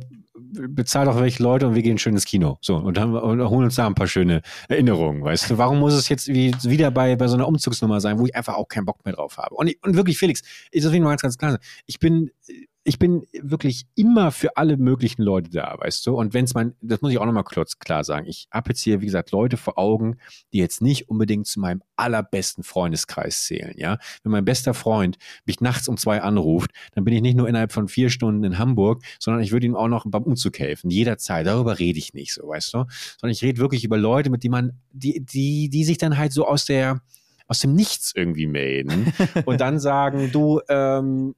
[0.69, 2.57] bezahl doch welche Leute und wir gehen schön ins Kino.
[2.61, 5.57] So, und dann und holen uns da ein paar schöne Erinnerungen, weißt du?
[5.57, 8.55] Warum muss es jetzt wie, wieder bei, bei so einer Umzugsnummer sein, wo ich einfach
[8.55, 9.55] auch keinen Bock mehr drauf habe?
[9.55, 10.41] Und, und wirklich, Felix,
[10.71, 11.59] ich, ich mal ganz, ganz klar.
[11.85, 12.31] Ich bin,
[12.87, 16.15] ich bin wirklich immer für alle möglichen Leute da, weißt du?
[16.15, 18.81] Und wenn es mein, das muss ich auch nochmal kurz klar sagen, ich habe jetzt
[18.81, 20.17] hier, wie gesagt, Leute vor Augen,
[20.53, 23.97] die jetzt nicht unbedingt zu meinem allerbesten Freundeskreis zählen, ja?
[24.21, 27.71] Wenn mein bester Freund mich nachts um zwei anruft, dann bin ich nicht nur innerhalb
[27.71, 31.47] von vier Stunden in Hamburg, sondern ich würde ihm auch noch beim Umzug helfen, jederzeit.
[31.47, 32.85] Darüber rede ich nicht so, weißt du?
[33.19, 36.33] Sondern ich rede wirklich über Leute, mit denen man, die, die, die sich dann halt
[36.33, 37.01] so aus der,
[37.47, 39.11] aus dem Nichts irgendwie melden
[39.45, 41.33] und dann sagen, du, ähm,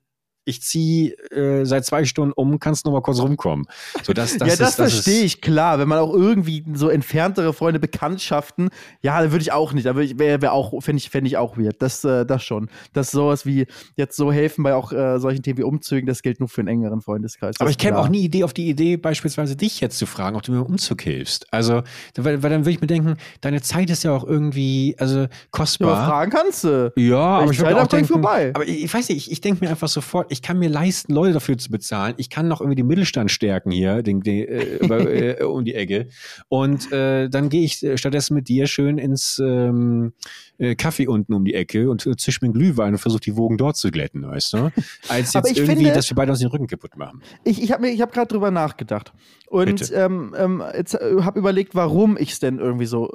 [0.48, 3.66] ich ziehe äh, seit zwei Stunden um, kannst noch mal kurz rumkommen.
[4.04, 5.78] So, das, das ja, das, das verstehe ich, klar.
[5.78, 8.70] Wenn man auch irgendwie so entferntere Freunde, Bekanntschaften,
[9.02, 9.86] ja, da würde ich auch nicht.
[9.86, 11.82] Da ich, wäre wär auch, fände ich, fänd ich auch weird.
[11.82, 12.70] Das, äh, das schon.
[12.94, 16.40] Das sowas wie jetzt so helfen bei auch äh, solchen Themen wie Umzügen, das gilt
[16.40, 17.56] nur für einen engeren Freundeskreis.
[17.60, 20.44] Aber ich käme auch nie Idee auf die Idee, beispielsweise dich jetzt zu fragen, ob
[20.44, 21.52] du mir Umzug hilfst.
[21.52, 21.84] Also,
[22.16, 25.90] weil, weil dann würde ich mir denken, deine Zeit ist ja auch irgendwie, also kostbar.
[25.90, 26.94] Ja, fragen kannst du.
[26.96, 28.52] Ja, aber ich, würde auch denken, vorbei.
[28.54, 31.14] aber ich, ich weiß nicht, ich, ich denke mir einfach sofort, ich kann mir leisten,
[31.14, 32.16] Leute dafür zu bezahlen.
[32.18, 36.08] Ich kann noch irgendwie den Mittelstand stärken hier, den, den, äh, äh, um die Ecke.
[36.50, 40.14] Und äh, dann gehe ich äh, stattdessen mit dir schön ins ähm,
[40.58, 43.38] äh, Kaffee unten um die Ecke und äh, zisch mir einen Glühwein und versuche die
[43.38, 44.72] Wogen dort zu glätten, weißt du?
[45.08, 47.22] Als jetzt irgendwie, finde, dass wir beide uns den Rücken kaputt machen.
[47.44, 49.14] Ich, ich habe hab gerade drüber nachgedacht.
[49.50, 53.10] Und ähm, ähm, jetzt habe überlegt, warum ich es denn irgendwie so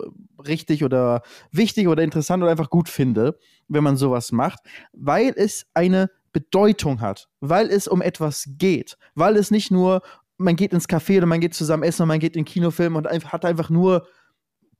[0.47, 4.61] richtig oder wichtig oder interessant oder einfach gut finde, wenn man sowas macht.
[4.93, 10.03] Weil es eine Bedeutung hat, weil es um etwas geht, weil es nicht nur,
[10.39, 13.07] man geht ins Café oder man geht zusammen essen und man geht in Kinofilm und
[13.07, 14.07] hat einfach nur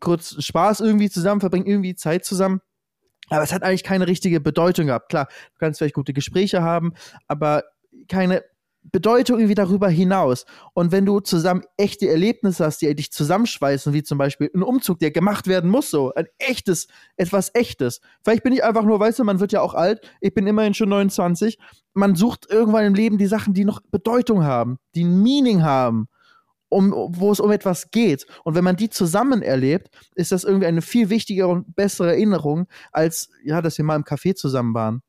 [0.01, 2.61] kurz Spaß irgendwie zusammen, verbringt irgendwie Zeit zusammen.
[3.29, 5.09] Aber es hat eigentlich keine richtige Bedeutung gehabt.
[5.09, 6.93] Klar, du kannst vielleicht gute Gespräche haben,
[7.29, 7.65] aber
[8.09, 8.43] keine
[8.83, 10.45] Bedeutung irgendwie darüber hinaus.
[10.75, 14.99] Und wenn du zusammen echte Erlebnisse hast, die dich zusammenschweißen, wie zum Beispiel ein Umzug,
[14.99, 18.01] der gemacht werden muss, so ein echtes, etwas echtes.
[18.25, 20.75] Vielleicht bin ich einfach nur, weißt du, man wird ja auch alt, ich bin immerhin
[20.75, 21.59] schon 29.
[21.95, 26.09] Man sucht irgendwann im Leben die Sachen, die noch Bedeutung haben, die ein Meaning haben,
[26.69, 28.27] um, wo es um etwas geht.
[28.45, 32.67] Und wenn man die zusammen erlebt, ist das irgendwie eine viel wichtigere und bessere Erinnerung,
[32.91, 35.03] als ja, dass wir mal im Café zusammen waren.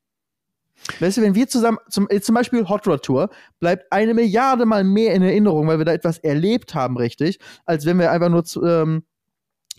[0.99, 4.65] Weißt du, wenn wir zusammen, zum, äh, zum Beispiel Hot Rod Tour, bleibt eine Milliarde
[4.65, 8.29] mal mehr in Erinnerung, weil wir da etwas erlebt haben, richtig, als wenn wir einfach
[8.29, 9.03] nur ähm,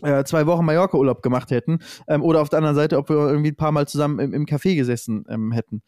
[0.01, 1.79] äh, zwei Wochen Mallorca-Urlaub gemacht hätten.
[2.07, 4.45] Ähm, oder auf der anderen Seite, ob wir irgendwie ein paar Mal zusammen im, im
[4.45, 5.81] Café gesessen ähm, hätten.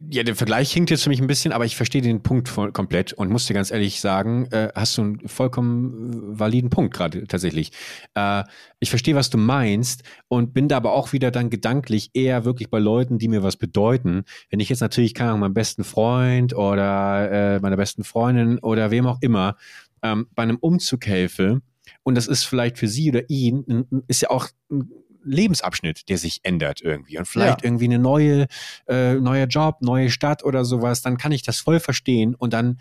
[0.00, 2.72] Ja, der Vergleich hinkt jetzt für mich ein bisschen, aber ich verstehe den Punkt voll,
[2.72, 6.92] komplett und muss dir ganz ehrlich sagen, äh, hast du einen vollkommen äh, validen Punkt
[6.92, 7.70] gerade tatsächlich.
[8.14, 8.42] Äh,
[8.80, 12.70] ich verstehe, was du meinst und bin da aber auch wieder dann gedanklich eher wirklich
[12.70, 14.24] bei Leuten, die mir was bedeuten.
[14.50, 18.90] Wenn ich jetzt natürlich, keine Ahnung, meinem besten Freund oder äh, meiner besten Freundin oder
[18.90, 19.56] wem auch immer
[20.02, 21.62] ähm, bei einem Umzug helfe
[22.02, 24.90] und das ist vielleicht für sie oder ihn, ist ja auch ein
[25.24, 27.64] Lebensabschnitt, der sich ändert irgendwie und vielleicht ja.
[27.64, 28.46] irgendwie eine neue,
[28.86, 32.78] äh, neuer Job, neue Stadt oder sowas, dann kann ich das voll verstehen und dann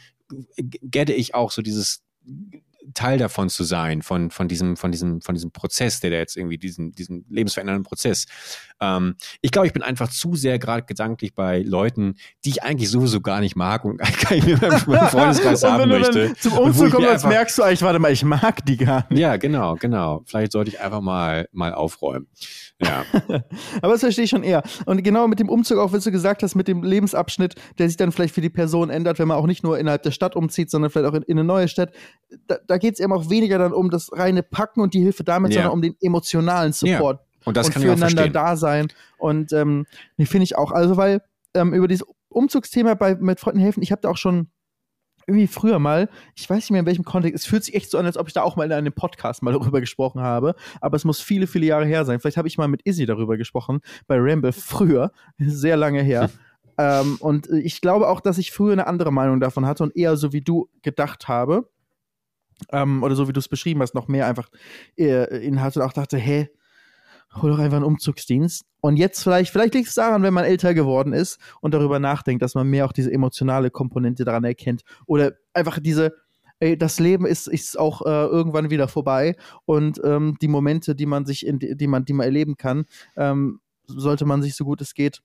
[0.81, 2.03] gette ich auch so dieses
[2.93, 6.37] Teil davon zu sein, von, von diesem, von diesem, von diesem Prozess, der da jetzt
[6.37, 8.25] irgendwie diesen, diesen lebensverändernden Prozess.
[8.79, 12.15] Ähm, ich glaube, ich bin einfach zu sehr gerade gedanklich bei Leuten,
[12.45, 14.79] die ich eigentlich sowieso gar nicht mag und gar nicht mehr in meinem
[15.09, 16.33] Freundeskreis haben möchte.
[16.35, 19.19] Zum Umzug kommt, als merkst du eigentlich, warte mal, ich mag die gar nicht.
[19.19, 20.21] Ja, genau, genau.
[20.25, 22.27] Vielleicht sollte ich einfach mal, mal aufräumen.
[22.79, 23.03] Ja.
[23.81, 24.63] Aber das verstehe ich schon eher.
[24.85, 27.97] Und genau mit dem Umzug, auch was du gesagt hast, mit dem Lebensabschnitt, der sich
[27.97, 30.69] dann vielleicht für die Person ändert, wenn man auch nicht nur innerhalb der Stadt umzieht,
[30.69, 31.91] sondern vielleicht auch in, in eine neue Stadt.
[32.47, 35.23] Da, da geht es eben auch weniger dann um das reine Packen und die Hilfe
[35.23, 35.61] damit, ja.
[35.61, 37.19] sondern um den emotionalen Support.
[37.19, 37.27] Ja.
[37.45, 38.87] Und das und kann füreinander da sein.
[39.17, 39.85] Und ähm,
[40.19, 40.71] finde ich auch.
[40.71, 41.21] Also, weil
[41.53, 44.49] ähm, über dieses Umzugsthema bei mit Freunden helfen, ich habe da auch schon
[45.27, 47.97] irgendwie früher mal, ich weiß nicht mehr in welchem Kontext, es fühlt sich echt so
[47.97, 50.95] an, als ob ich da auch mal in einem Podcast mal darüber gesprochen habe, aber
[50.95, 52.19] es muss viele, viele Jahre her sein.
[52.19, 56.29] Vielleicht habe ich mal mit Izzy darüber gesprochen, bei Ramble, früher, sehr lange her.
[56.77, 60.15] ähm, und ich glaube auch, dass ich früher eine andere Meinung davon hatte und eher
[60.15, 61.69] so wie du gedacht habe.
[62.71, 64.49] Ähm, oder so wie du es beschrieben hast, noch mehr einfach
[64.97, 66.49] äh, Inhalt und auch dachte, hä,
[67.41, 68.65] hol doch einfach einen Umzugsdienst.
[68.81, 72.41] Und jetzt vielleicht, vielleicht liegt es daran, wenn man älter geworden ist und darüber nachdenkt,
[72.41, 74.83] dass man mehr auch diese emotionale Komponente daran erkennt.
[75.05, 76.15] Oder einfach diese,
[76.59, 79.35] ey, das Leben ist, ist auch äh, irgendwann wieder vorbei
[79.65, 82.85] und ähm, die Momente, die man sich in die man, die man erleben kann,
[83.15, 85.21] ähm, sollte man sich so gut es geht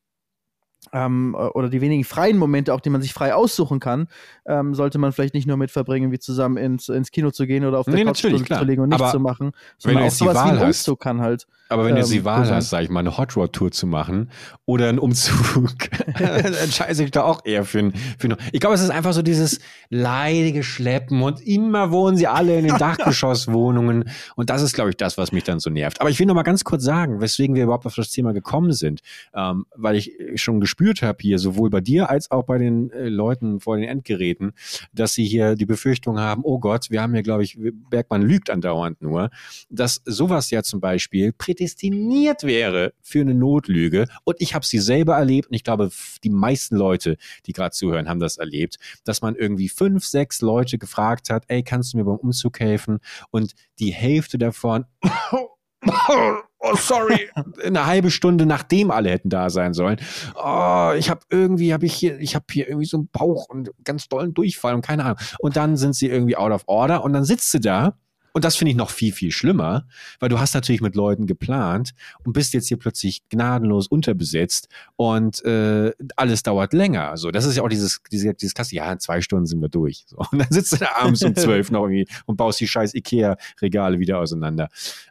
[0.93, 4.09] ähm, oder die wenigen freien Momente, auch die man sich frei aussuchen kann,
[4.47, 7.65] ähm, sollte man vielleicht nicht nur mit verbringen, wie zusammen ins, ins Kino zu gehen
[7.65, 8.29] oder auf der nee, Couch zu
[8.65, 11.47] legen und nichts zu machen, sondern auch sowas Wahl wie Umzug kann halt.
[11.69, 13.87] Aber wenn ähm, du die Wahl hast, sag ich mal, eine Hot Rod Tour zu
[13.87, 14.31] machen
[14.67, 15.73] oder einen Umzug,
[16.19, 19.13] dann entscheide ich da auch eher für ein, für ein Ich glaube, es ist einfach
[19.13, 24.75] so dieses leidige Schleppen und immer wohnen sie alle in den Dachgeschosswohnungen und das ist,
[24.75, 26.01] glaube ich, das, was mich dann so nervt.
[26.01, 28.73] Aber ich will noch mal ganz kurz sagen, weswegen wir überhaupt auf das Thema gekommen
[28.73, 29.01] sind,
[29.35, 33.09] ähm, weil ich schon gespürt habe hier, sowohl bei dir als auch bei den äh,
[33.09, 34.53] Leuten vor den Endgeräten,
[34.93, 37.59] dass sie hier die Befürchtung haben, oh Gott, wir haben hier, glaube ich,
[37.91, 39.31] Bergmann lügt andauernd nur,
[39.69, 44.07] dass sowas ja zum Beispiel prädestiniert wäre für eine Notlüge.
[44.25, 45.91] Und ich habe sie selber erlebt und ich glaube,
[46.25, 50.79] die meisten Leute, die gerade zuhören, haben das erlebt, dass man irgendwie fünf, sechs Leute
[50.79, 53.01] gefragt hat, ey, kannst du mir beim Umzug helfen?
[53.31, 54.87] Und die Hälfte davon
[55.85, 57.29] oh sorry,
[57.65, 60.01] eine halbe Stunde nachdem alle hätten da sein sollen.
[60.35, 63.71] Oh, ich habe irgendwie, habe ich hier, ich habe hier irgendwie so einen Bauch und
[63.85, 65.19] ganz dollen Durchfall und keine Ahnung.
[65.39, 67.97] Und dann sind sie irgendwie out of order und dann sitzt sie da
[68.33, 69.87] und das finde ich noch viel, viel schlimmer,
[70.19, 71.93] weil du hast natürlich mit Leuten geplant
[72.25, 77.17] und bist jetzt hier plötzlich gnadenlos unterbesetzt und äh, alles dauert länger.
[77.17, 79.69] So, das ist ja auch dieses, dieses, dieses Kasse, ja, in zwei Stunden sind wir
[79.69, 80.05] durch.
[80.07, 82.95] So, und dann sitzt du da abends um zwölf noch irgendwie und baust die scheiß
[82.95, 84.69] Ikea-Regale wieder auseinander.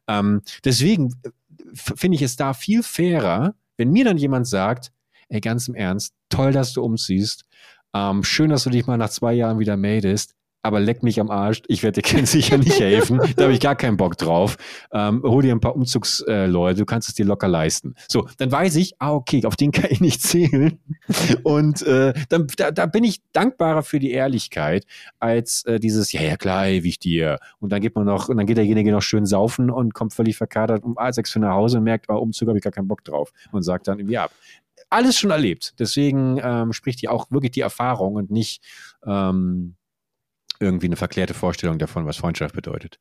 [0.08, 1.30] Ähm, deswegen äh,
[1.74, 4.92] finde ich es da viel fairer, wenn mir dann jemand sagt,
[5.30, 7.46] ey, ganz im Ernst, toll, dass du umziehst.
[7.94, 11.30] Ähm, schön, dass du dich mal nach zwei Jahren wieder meldest aber leck mich am
[11.30, 14.58] Arsch, ich werde dir sicher nicht helfen, da habe ich gar keinen Bock drauf.
[14.92, 17.96] Ähm, hol dir ein paar Umzugsleute, äh, du kannst es dir locker leisten.
[18.08, 20.80] So, dann weiß ich, ah, okay, auf den kann ich nicht zählen.
[21.44, 24.86] Und äh, dann, da, da bin ich dankbarer für die Ehrlichkeit,
[25.20, 27.40] als äh, dieses, ja, ja, klar, wie ich dir.
[27.60, 30.38] Und dann geht man noch, und dann geht derjenige noch schön saufen und kommt völlig
[30.38, 33.04] verkadert um A6 für nach Hause und merkt, oh, Umzug habe ich gar keinen Bock
[33.04, 33.32] drauf.
[33.52, 34.32] Und sagt dann irgendwie ab.
[34.90, 35.76] Alles schon erlebt.
[35.80, 38.62] Deswegen ähm, spricht hier auch wirklich die Erfahrung und nicht
[39.06, 39.76] ähm,
[40.62, 43.00] irgendwie eine verklärte Vorstellung davon, was Freundschaft bedeutet.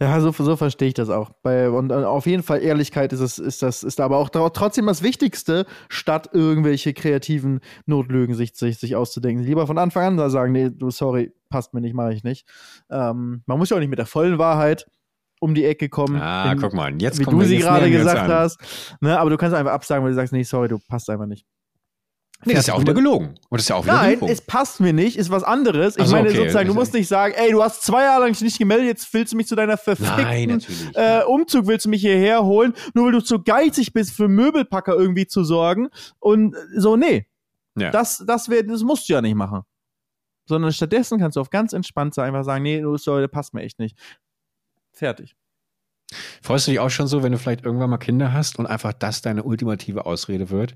[0.00, 1.30] Ja, so, so verstehe ich das auch.
[1.42, 5.02] Bei, und auf jeden Fall Ehrlichkeit ist es, ist das, ist aber auch trotzdem das
[5.02, 9.44] Wichtigste, statt irgendwelche kreativen Notlügen sich, sich, sich auszudenken.
[9.44, 12.46] Lieber von Anfang an da sagen, nee, du, sorry, passt mir nicht, mache ich nicht.
[12.90, 14.86] Ähm, man muss ja auch nicht mit der vollen Wahrheit
[15.40, 16.20] um die Ecke kommen.
[16.20, 18.60] Ah, in, guck mal, jetzt Wie du sie gerade gesagt hast.
[19.00, 21.44] Ne, aber du kannst einfach absagen, weil du sagst, nee, sorry, du passt einfach nicht.
[22.44, 23.34] Nee, das ist ja auch wieder gelogen.
[23.48, 25.96] Und das ist ja auch wieder Nein, es passt mir nicht, ist was anderes.
[25.96, 28.40] Ich also, meine, okay, sozusagen, du musst nicht sagen, ey, du hast zwei Jahre lang
[28.40, 30.62] nicht gemeldet, jetzt willst du mich zu deiner verfickten
[30.94, 34.94] äh, Umzug, willst du mich hierher holen, nur weil du zu geizig bist, für Möbelpacker
[34.94, 35.88] irgendwie zu sorgen.
[36.20, 37.26] Und so, nee.
[37.76, 37.90] Ja.
[37.90, 39.62] Das, das, wär, das musst du ja nicht machen.
[40.46, 43.52] Sondern stattdessen kannst du auf ganz entspannt sein, einfach sagen, nee, du sorry, das passt
[43.52, 43.98] mir echt nicht.
[44.92, 45.34] Fertig.
[46.40, 48.92] Freust du dich auch schon so, wenn du vielleicht irgendwann mal Kinder hast und einfach
[48.92, 50.74] das deine ultimative Ausrede wird?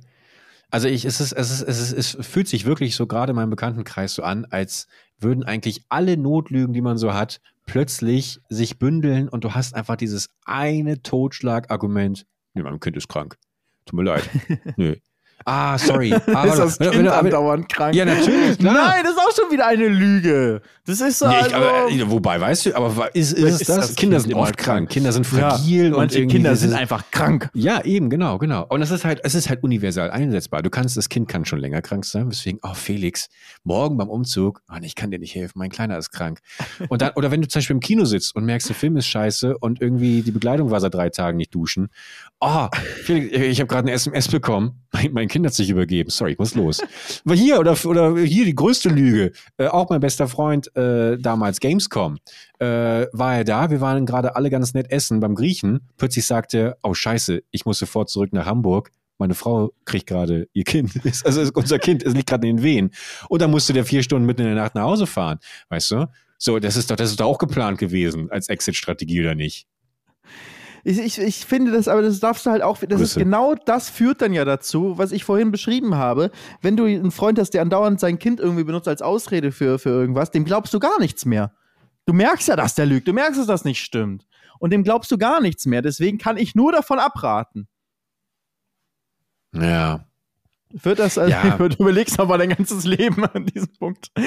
[0.73, 3.37] Also ich, es ist, es ist, es ist, es fühlt sich wirklich so gerade in
[3.37, 8.79] meinem Bekanntenkreis so an, als würden eigentlich alle Notlügen, die man so hat, plötzlich sich
[8.79, 12.25] bündeln und du hast einfach dieses eine Totschlagargument.
[12.55, 13.37] Nee, mein Kind ist krank.
[13.85, 14.29] Tut mir leid.
[14.77, 14.97] Nö.
[15.45, 16.15] Ah, sorry.
[16.33, 17.95] Ah, ist das Kind andauernd krank?
[17.95, 18.75] Ja, natürlich, klar.
[18.75, 20.63] Nein, das ist auch schon wieder eine Lüge.
[20.85, 21.29] Das ist so.
[21.29, 23.77] Nee, also, aber, äh, wobei, weißt du, aber ist, ist, Ist das?
[23.77, 24.89] das Kinder Kind sind oft krank.
[24.89, 24.91] krank?
[24.91, 27.49] Kinder sind ja, fragil und manche Kinder das sind einfach krank.
[27.55, 28.67] Ja, eben, genau, genau.
[28.69, 30.63] Und es ist halt, es ist halt universal einsetzbar.
[30.63, 33.29] Du kannst, das Kind kann schon länger krank sein, deswegen, oh Felix,
[33.63, 36.41] morgen beim Umzug, oh, ich kann dir nicht helfen, mein Kleiner ist krank.
[36.89, 39.07] Und dann, oder wenn du zum Beispiel im Kino sitzt und merkst, der Film ist
[39.07, 41.91] scheiße und irgendwie die Bekleidung war seit drei Tagen nicht duschen.
[42.41, 42.67] Oh,
[43.05, 44.83] Felix, ich habe gerade eine SMS bekommen.
[44.93, 46.11] Mein, mein Kind hat sich übergeben.
[46.11, 46.83] Sorry, ich muss los.
[47.25, 49.33] Aber hier, oder, oder hier die größte Lüge.
[49.57, 52.19] Äh, auch mein bester Freund, äh, damals Gamescom,
[52.59, 53.71] äh, war er da.
[53.71, 55.89] Wir waren gerade alle ganz nett essen beim Griechen.
[55.97, 58.91] Plötzlich sagte er, oh scheiße, ich muss sofort zurück nach Hamburg.
[59.17, 60.93] Meine Frau kriegt gerade ihr Kind.
[61.25, 62.91] Also unser Kind es liegt gerade in den Wehen.
[63.31, 65.39] Und dann musste der vier Stunden mitten in der Nacht nach Hause fahren.
[65.71, 66.09] Weißt du?
[66.37, 69.67] So, das ist doch, das ist doch auch geplant gewesen als Exit-Strategie, oder nicht?
[70.85, 73.89] Ich, ich, ich finde das, aber das darfst du halt auch, das ist genau das
[73.89, 76.31] führt dann ja dazu, was ich vorhin beschrieben habe.
[76.61, 79.91] Wenn du einen Freund hast, der andauernd sein Kind irgendwie benutzt als Ausrede für, für
[79.91, 81.53] irgendwas, dem glaubst du gar nichts mehr.
[82.05, 83.07] Du merkst ja, dass der lügt.
[83.07, 84.27] Du merkst, dass das nicht stimmt.
[84.59, 85.83] Und dem glaubst du gar nichts mehr.
[85.83, 87.69] Deswegen kann ich nur davon abraten.
[89.55, 90.07] Ja.
[90.73, 91.57] Wird das, also, Ja.
[91.59, 94.11] du überlegst aber dein ganzes Leben an diesem Punkt.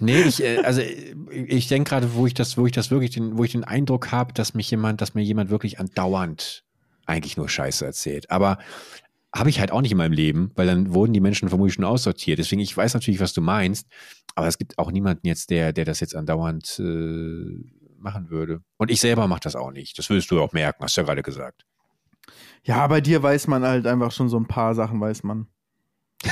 [0.00, 3.36] Nee, ich, äh, also ich denke gerade, wo ich das, wo ich das wirklich, den,
[3.36, 6.62] wo ich den Eindruck habe, dass mich jemand, dass mir jemand wirklich andauernd
[7.06, 8.30] eigentlich nur Scheiße erzählt.
[8.30, 8.58] Aber
[9.34, 11.84] habe ich halt auch nicht in meinem Leben, weil dann wurden die Menschen vermutlich schon
[11.84, 12.38] aussortiert.
[12.38, 13.88] Deswegen, ich weiß natürlich, was du meinst,
[14.34, 17.64] aber es gibt auch niemanden jetzt, der, der das jetzt andauernd äh,
[17.98, 18.60] machen würde.
[18.76, 19.98] Und ich selber mache das auch nicht.
[19.98, 21.64] Das würdest du auch merken, hast du ja gerade gesagt.
[22.62, 25.46] Ja, bei dir weiß man halt einfach schon so ein paar Sachen, weiß man.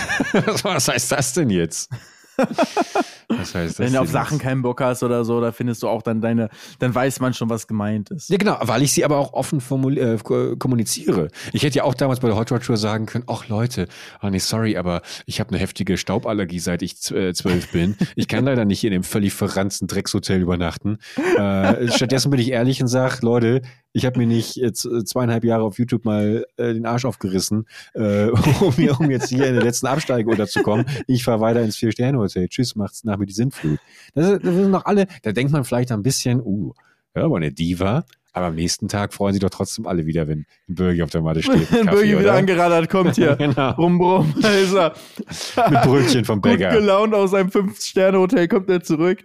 [0.62, 1.90] was heißt das denn jetzt?
[3.28, 5.88] Was heißt das Wenn du auf Sachen keinen Bock hast oder so, da findest du
[5.88, 6.48] auch dann deine,
[6.78, 8.30] dann weiß man schon, was gemeint ist.
[8.30, 9.58] Ja, genau, weil ich sie aber auch offen
[9.96, 11.28] äh, ko- kommuniziere.
[11.52, 13.88] Ich hätte ja auch damals bei der Hot Rod Tour sagen können, ach Leute,
[14.22, 17.96] oh nee, sorry, aber ich habe eine heftige Stauballergie, seit ich äh, zwölf bin.
[18.14, 20.98] Ich kann leider nicht in dem völlig verranzten Dreckshotel übernachten.
[21.36, 23.62] Äh, stattdessen bin ich ehrlich und sag, Leute,
[23.92, 28.26] ich habe mir nicht äh, zweieinhalb Jahre auf YouTube mal äh, den Arsch aufgerissen, äh,
[28.60, 30.84] um, um jetzt hier in der letzten Absteige unterzukommen.
[31.06, 32.48] Ich fahre weiter ins Vier-Sterne-Hotel.
[32.48, 33.78] Tschüss, macht's nach mir die Sintflut.
[34.14, 36.72] Das, ist- das sind noch alle, da denkt man vielleicht ein bisschen, uh,
[37.14, 38.04] hör mal, eine Diva.
[38.32, 41.22] Aber am nächsten Tag freuen sich doch trotzdem alle wieder, wenn ein Burgi auf der
[41.22, 41.72] Matte steht.
[41.72, 42.34] Wenn Bürgi wieder oder?
[42.34, 43.34] angeradert kommt hier.
[43.38, 43.72] genau.
[43.72, 44.34] Brumm, brumm.
[44.42, 44.92] Da ist er.
[45.70, 46.70] Mit Brötchen vom Gut Bäcker.
[46.72, 49.24] gelaunt aus seinem Fünf-Sterne-Hotel kommt er zurück.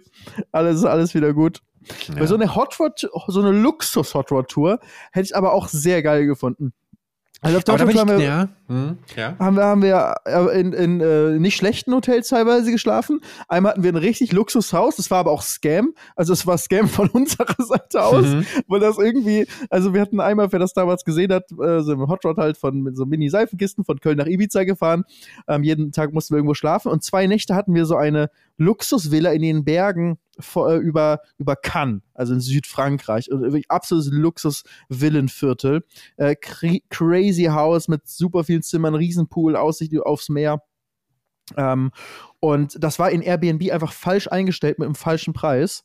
[0.50, 1.60] Alles ist alles wieder gut.
[2.18, 4.78] Bei so eine Hot Rod, so eine Luxus-Hot Rod Tour
[5.12, 6.72] hätte ich aber auch sehr geil gefunden.
[7.42, 9.36] Also auf der Aber Hot Rod Tour haben wir, ja, hm, ja.
[9.38, 13.20] haben wir, haben wir äh, in, in äh, nicht schlechten Hotels teilweise geschlafen.
[13.48, 15.92] Einmal hatten wir ein richtig Luxushaus, das war aber auch Scam.
[16.16, 18.46] Also es war Scam von unserer Seite aus, Mhm.
[18.68, 22.08] weil das irgendwie, also wir hatten einmal, wer das damals gesehen hat, äh, so im
[22.08, 25.04] Hot Rod halt von mit so Mini-Seifenkisten von Köln nach Ibiza gefahren.
[25.48, 29.32] Ähm, jeden Tag mussten wir irgendwo schlafen und zwei Nächte hatten wir so eine Luxusvilla
[29.32, 33.28] in den Bergen vor, äh, über, über Cannes, also in Südfrankreich.
[33.30, 34.10] Wirklich absolutes
[34.90, 35.84] Luxus-Villenviertel.
[36.16, 40.62] Äh, cra- crazy House mit super vielen Zimmern, Riesenpool, Aussicht aufs Meer.
[41.56, 41.90] Ähm,
[42.40, 45.84] und das war in Airbnb einfach falsch eingestellt mit einem falschen Preis.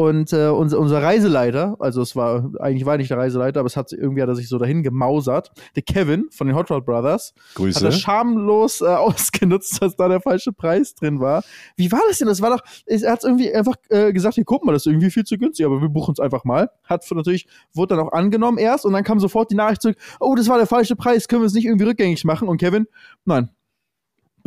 [0.00, 3.76] Und äh, unser, unser Reiseleiter, also es war, eigentlich war nicht der Reiseleiter, aber es
[3.76, 5.50] hat irgendwie hat er sich so dahin gemausert.
[5.76, 7.84] Der Kevin von den Hot Rod Brothers hat Grüße.
[7.84, 11.44] das schamlos äh, ausgenutzt, dass da der falsche Preis drin war.
[11.76, 12.28] Wie war das denn?
[12.28, 15.10] Das war doch, er hat irgendwie einfach äh, gesagt, hier guck mal, das ist irgendwie
[15.10, 16.70] viel zu günstig, aber wir buchen es einfach mal.
[16.84, 20.34] Hat natürlich, wurde dann auch angenommen erst und dann kam sofort die Nachricht zurück, oh,
[20.34, 22.48] das war der falsche Preis, können wir es nicht irgendwie rückgängig machen?
[22.48, 22.86] Und Kevin,
[23.26, 23.50] nein.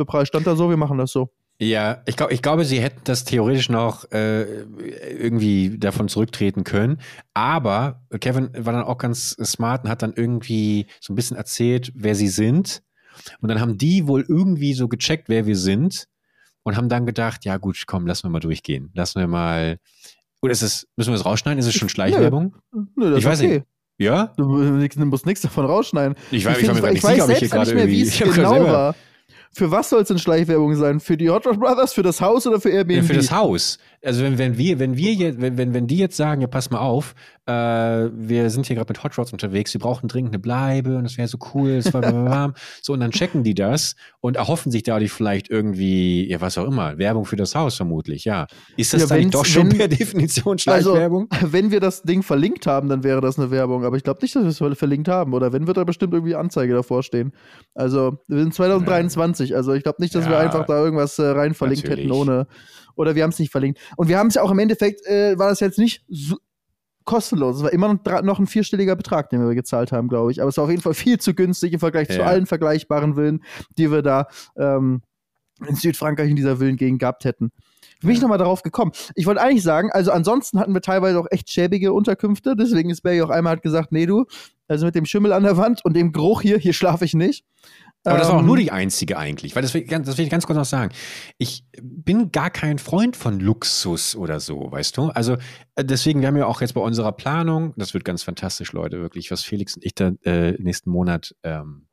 [0.00, 1.30] Der Preis stand da so, wir machen das so.
[1.60, 6.98] Ja, ich, glaub, ich glaube, sie hätten das theoretisch noch äh, irgendwie davon zurücktreten können.
[7.32, 11.92] Aber Kevin war dann auch ganz smart und hat dann irgendwie so ein bisschen erzählt,
[11.94, 12.82] wer sie sind.
[13.40, 16.08] Und dann haben die wohl irgendwie so gecheckt, wer wir sind.
[16.64, 18.90] Und haben dann gedacht, ja gut, komm, lassen wir mal durchgehen.
[18.94, 19.78] Lassen wir mal.
[20.42, 21.58] Oder ist es, müssen wir es rausschneiden?
[21.58, 22.56] Ist es schon Schleichwerbung?
[22.96, 23.54] Nö, das Ich weiß okay.
[23.58, 23.66] nicht.
[23.98, 24.32] Ja?
[24.36, 26.16] Du musst musst nichts davon rausschneiden.
[26.30, 27.86] Ich, weiß- ich, find- war ich nicht weiß ob ich hier selbst gerade nicht mehr,
[27.88, 28.08] wie irgendwie.
[28.08, 28.94] es ich genau war.
[29.54, 31.00] Für was soll es denn Schleichwerbung sein?
[31.00, 32.96] Für die Hot Rod Brothers, für das Haus oder für Airbnb?
[32.96, 33.78] Ja, für das Haus.
[34.04, 36.70] Also wenn, wenn wir, wenn wir jetzt, wenn, wenn, wenn die jetzt sagen, ja, pass
[36.70, 37.14] mal auf,
[37.46, 41.06] äh, wir sind hier gerade mit Hot Rods unterwegs, wir brauchen dringend eine Bleibe und
[41.06, 42.54] es wäre so cool, es war warm.
[42.82, 46.66] So, und dann checken die das und erhoffen sich dadurch vielleicht irgendwie, ja, was auch
[46.66, 48.46] immer, Werbung für das Haus vermutlich, ja.
[48.76, 51.28] Ist das Ja, dann doch schon wenn- per Definition Also, Schleichwerbung?
[51.40, 53.84] wenn wir das Ding verlinkt haben, dann wäre das eine Werbung.
[53.84, 55.32] Aber ich glaube nicht, dass wir es verlinkt haben.
[55.32, 57.32] Oder wenn, wird da bestimmt irgendwie Anzeige davor stehen.
[57.74, 59.43] Also, wir sind 2023.
[59.52, 62.12] Also, ich glaube nicht, dass wir Ja, einfach da irgendwas äh, rein verlinkt hätten natürlich.
[62.12, 62.46] ohne.
[62.94, 63.80] Oder wir haben es nicht verlinkt.
[63.96, 66.36] Und wir haben es ja auch im Endeffekt, äh, war das jetzt nicht so,
[67.04, 67.56] kostenlos.
[67.56, 70.40] Es war immer noch ein vierstelliger Betrag, den wir gezahlt haben, glaube ich.
[70.40, 72.16] Aber es war auf jeden Fall viel zu günstig im Vergleich ja.
[72.16, 73.42] zu allen vergleichbaren Villen,
[73.76, 74.26] die wir da
[74.56, 75.02] ähm,
[75.66, 77.52] in Südfrankreich in dieser Villengegend gehabt hätten.
[78.00, 78.92] Bin ich nochmal darauf gekommen?
[79.14, 83.00] Ich wollte eigentlich sagen, also ansonsten hatten wir teilweise auch echt schäbige Unterkünfte, deswegen ist
[83.00, 84.26] Barry auch einmal hat gesagt, nee du,
[84.68, 87.46] also mit dem Schimmel an der Wand und dem Geruch hier, hier schlafe ich nicht.
[88.04, 90.30] Aber das war auch nur ähm, die einzige eigentlich, weil das will, das will ich
[90.30, 90.92] ganz kurz noch sagen.
[91.38, 95.04] Ich bin gar kein Freund von Luxus oder so, weißt du?
[95.08, 95.36] Also
[95.74, 99.00] äh, deswegen, wir haben ja auch jetzt bei unserer Planung, das wird ganz fantastisch, Leute,
[99.00, 101.86] wirklich, was Felix und ich da äh, nächsten Monat ähm,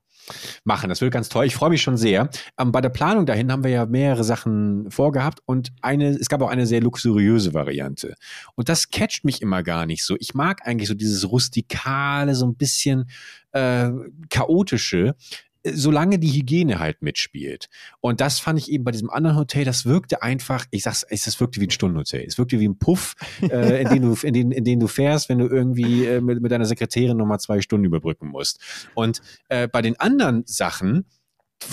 [0.64, 0.90] machen.
[0.90, 1.46] Das wird ganz toll.
[1.46, 2.30] Ich freue mich schon sehr.
[2.60, 6.42] Ähm, bei der Planung dahin haben wir ja mehrere Sachen vorgehabt und eine, es gab
[6.42, 8.16] auch eine sehr luxuriöse Variante.
[8.56, 10.16] Und das catcht mich immer gar nicht so.
[10.20, 13.10] Ich mag eigentlich so dieses rustikale, so ein bisschen
[13.52, 13.90] äh,
[14.30, 15.16] chaotische
[15.64, 17.70] solange die Hygiene halt mitspielt.
[18.00, 21.40] Und das fand ich eben bei diesem anderen Hotel, das wirkte einfach, ich sag's, es
[21.40, 22.24] wirkte wie ein Stundenhotel.
[22.26, 25.30] Es wirkte wie ein Puff, äh, in, den du, in, den, in den du fährst,
[25.30, 28.60] wenn du irgendwie äh, mit, mit deiner Sekretärin nochmal zwei Stunden überbrücken musst.
[28.96, 31.06] Und äh, bei den anderen Sachen,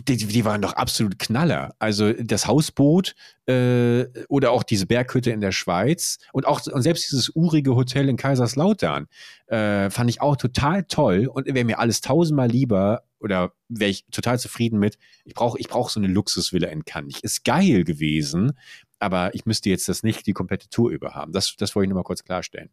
[0.07, 1.75] die, die waren doch absolut Knaller.
[1.79, 3.15] Also das Hausboot
[3.47, 8.09] äh, oder auch diese Berghütte in der Schweiz und auch und selbst dieses urige Hotel
[8.09, 9.07] in Kaiserslautern
[9.47, 14.07] äh, fand ich auch total toll und wäre mir alles tausendmal lieber oder wäre ich
[14.07, 14.99] total zufrieden mit.
[15.25, 17.21] Ich brauche ich brauch so eine Luxusvilla in Cannes.
[17.21, 18.53] Ist geil gewesen,
[18.99, 21.33] aber ich müsste jetzt das nicht die komplette Tour über haben.
[21.33, 22.71] Das, das wollte ich nur mal kurz klarstellen.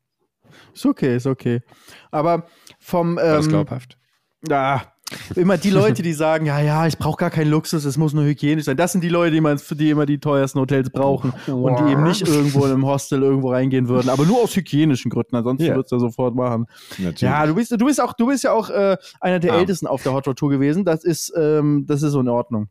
[0.73, 1.61] Ist okay, ist okay.
[2.11, 2.47] Aber
[2.79, 3.11] vom.
[3.11, 3.97] Ähm, War das ähm, glaubhaft?
[4.47, 4.94] Ja,
[5.35, 8.25] immer die Leute, die sagen, ja, ja, ich brauche gar keinen Luxus, es muss nur
[8.25, 8.77] hygienisch sein.
[8.77, 12.03] Das sind die Leute, die, man, die immer die teuersten Hotels brauchen und die eben
[12.03, 15.35] nicht irgendwo in einem Hostel irgendwo reingehen würden, aber nur aus hygienischen Gründen.
[15.35, 15.75] Ansonsten yeah.
[15.75, 16.65] würdest du sofort machen.
[16.97, 17.21] Natürlich.
[17.21, 19.59] Ja, du bist, du bist auch, du bist ja auch äh, einer der ah.
[19.59, 20.85] Ältesten auf der Hot Rod Tour gewesen.
[20.85, 22.69] Das ist, ähm, das ist so in Ordnung.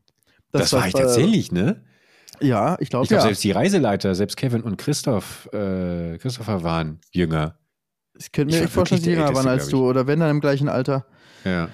[0.51, 1.81] Das, das war ich tatsächlich, ne?
[2.41, 3.21] Ja, ich glaube, ich glaube, ja.
[3.21, 7.55] selbst die Reiseleiter, selbst Kevin und Christoph, äh, Christopher waren jünger.
[8.17, 10.67] Ich könnte mir vorstellen, dass sie jünger waren als du oder wenn dann im gleichen
[10.67, 11.05] Alter.
[11.45, 11.69] Ja.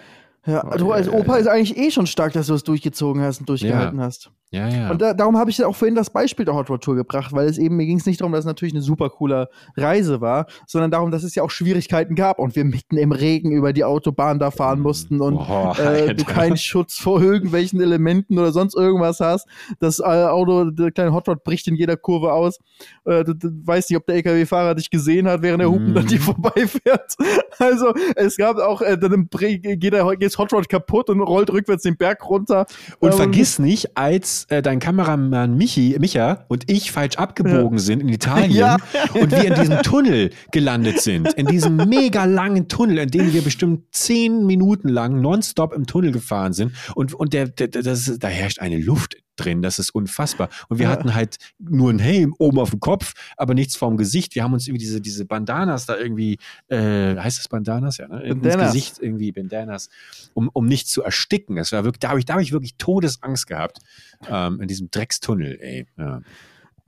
[0.46, 3.42] Ja, oh, du als Opa ist eigentlich eh schon stark, dass du es durchgezogen hast
[3.42, 4.06] und durchgehalten ja.
[4.06, 4.32] hast.
[4.54, 4.92] Ja, ja.
[4.92, 7.32] Und da, darum habe ich ja auch vorhin das Beispiel der Hot Rod Tour gebracht,
[7.32, 9.48] weil es eben, mir ging es nicht darum, dass es natürlich eine super coole
[9.78, 13.54] Reise war, sondern darum, dass es ja auch Schwierigkeiten gab und wir mitten im Regen
[13.54, 14.84] über die Autobahn da fahren mhm.
[14.84, 19.48] mussten und oh, äh, du keinen Schutz vor irgendwelchen Elementen oder sonst irgendwas hast.
[19.80, 22.60] Das äh, Auto, der kleine Hot Rod bricht in jeder Kurve aus.
[23.06, 25.98] Äh, du, du, weißt nicht, ob der LKW-Fahrer dich gesehen hat, während er Hupen mm.
[25.98, 27.16] an dir vorbeifährt.
[27.60, 31.52] Also, es gab auch, äh, dann geht, der, geht das Hot Rod kaputt und rollt
[31.52, 32.66] rückwärts den Berg runter.
[33.00, 37.84] Und ähm, vergiss nicht, als äh, dein Kameramann Michi, Micha und ich falsch abgebogen ja.
[37.84, 38.78] sind in Italien ja.
[39.14, 41.34] und wir in diesem Tunnel gelandet sind.
[41.34, 46.12] In diesem mega langen Tunnel, in dem wir bestimmt zehn Minuten lang nonstop im Tunnel
[46.12, 46.74] gefahren sind.
[46.96, 49.62] Und, und der, der das, da herrscht eine Luft drin.
[49.62, 50.50] Das ist unfassbar.
[50.70, 50.92] Und wir ja.
[50.92, 54.36] hatten halt nur einen Helm oben auf dem Kopf, aber nichts vorm Gesicht.
[54.36, 56.38] Wir haben uns irgendwie diese, diese Bandanas da irgendwie,
[56.68, 57.98] äh, heißt das Bandanas?
[57.98, 58.20] Ja, ne?
[58.28, 58.56] Bandanas.
[58.56, 59.90] Ins Gesicht irgendwie, Bandanas,
[60.34, 61.56] um, um nicht zu ersticken.
[61.56, 63.80] Das war wirklich, da habe ich, da hab ich wirklich Todesangst gehabt.
[64.28, 65.88] Ähm, in diesem Dreckstunnel, ey.
[65.98, 66.22] Ja.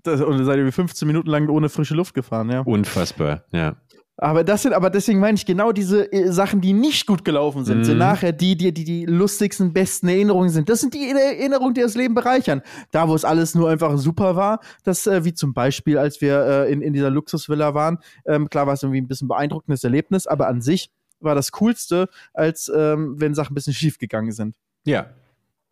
[0.03, 2.61] Das, und seid ihr 15 Minuten lang ohne frische Luft gefahren, ja.
[2.61, 3.77] Unfassbar, ja.
[4.17, 7.65] Aber das sind, aber deswegen meine ich genau diese äh, Sachen, die nicht gut gelaufen
[7.65, 7.83] sind, mhm.
[7.83, 10.69] sind nachher die, die, die die lustigsten, besten Erinnerungen sind.
[10.69, 12.61] Das sind die Erinnerungen, die das Leben bereichern.
[12.91, 16.45] Da, wo es alles nur einfach super war, das, äh, wie zum Beispiel, als wir
[16.45, 17.97] äh, in, in dieser Luxusvilla waren,
[18.27, 22.07] ähm, klar war es irgendwie ein bisschen beeindruckendes Erlebnis, aber an sich war das Coolste,
[22.33, 24.53] als ähm, wenn Sachen ein bisschen schief gegangen sind.
[24.85, 25.07] Ja,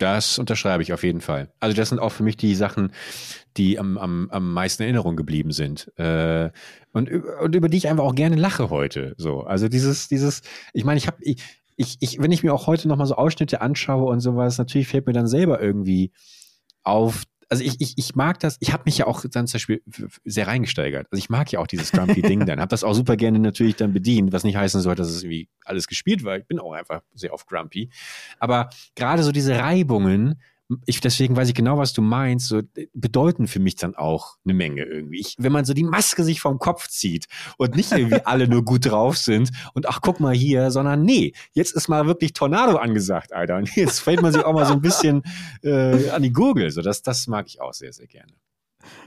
[0.01, 1.51] das unterschreibe ich auf jeden Fall.
[1.59, 2.91] Also das sind auch für mich die Sachen,
[3.57, 5.91] die am, am, am meisten in Erinnerung geblieben sind.
[5.97, 6.49] Äh,
[6.93, 9.13] und, und über die ich einfach auch gerne lache heute.
[9.17, 10.41] So, also dieses, dieses,
[10.73, 11.37] ich meine, ich habe, ich,
[11.75, 15.07] ich, ich, wenn ich mir auch heute nochmal so Ausschnitte anschaue und sowas, natürlich fällt
[15.07, 16.11] mir dann selber irgendwie
[16.83, 19.83] auf, also ich, ich, ich mag das, ich habe mich ja auch dann zum Beispiel
[20.23, 21.07] sehr reingesteigert.
[21.11, 23.91] Also ich mag ja auch dieses Grumpy-Ding dann, habe das auch super gerne natürlich dann
[23.91, 26.37] bedient, was nicht heißen soll, dass es irgendwie alles gespielt war.
[26.37, 27.89] Ich bin auch einfach sehr auf Grumpy.
[28.39, 30.41] Aber gerade so diese Reibungen,
[30.85, 32.61] ich, deswegen weiß ich genau, was du meinst, so
[32.93, 35.19] bedeuten für mich dann auch eine Menge irgendwie.
[35.19, 38.63] Ich, wenn man so die Maske sich vom Kopf zieht und nicht irgendwie alle nur
[38.63, 42.77] gut drauf sind und ach, guck mal hier, sondern nee, jetzt ist mal wirklich Tornado
[42.77, 43.57] angesagt, Alter.
[43.57, 45.23] Und jetzt fällt man sich auch mal so ein bisschen
[45.63, 46.71] äh, an die Gurgel.
[46.71, 48.33] So, das, das mag ich auch sehr, sehr gerne.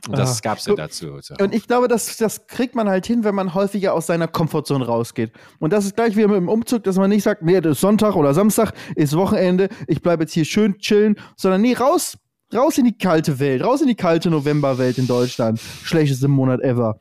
[0.09, 1.19] Und das gab es ja dazu.
[1.21, 1.35] So.
[1.41, 4.87] Und ich glaube, das, das kriegt man halt hin, wenn man häufiger aus seiner Komfortzone
[4.87, 5.33] rausgeht.
[5.59, 7.81] Und das ist gleich wie mit dem Umzug, dass man nicht sagt, nee, das ist
[7.81, 12.19] Sonntag oder Samstag, ist Wochenende, ich bleibe jetzt hier schön chillen, sondern nee, raus,
[12.55, 15.61] raus in die kalte Welt, raus in die kalte Novemberwelt in Deutschland.
[15.83, 17.01] Schlechteste Monat ever.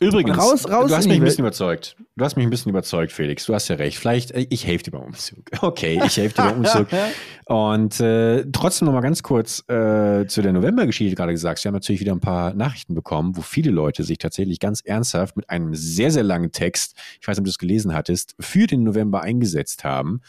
[0.00, 1.96] Übrigens, Raus- raus du hast mich ein bisschen überzeugt.
[2.14, 3.46] Du hast mich ein bisschen überzeugt, Felix.
[3.46, 3.98] Du hast ja recht.
[3.98, 5.38] Vielleicht, äh, ich helfe dir beim Umzug.
[5.60, 6.86] Okay, ich helfe dir beim Umzug.
[7.46, 11.64] Und äh, trotzdem noch mal ganz kurz äh, zu der Novembergeschichte gerade gesagt.
[11.64, 15.36] Wir haben natürlich wieder ein paar Nachrichten bekommen, wo viele Leute sich tatsächlich ganz ernsthaft
[15.36, 18.68] mit einem sehr, sehr langen Text, ich weiß nicht, ob du es gelesen hattest, für
[18.68, 20.20] den November eingesetzt haben.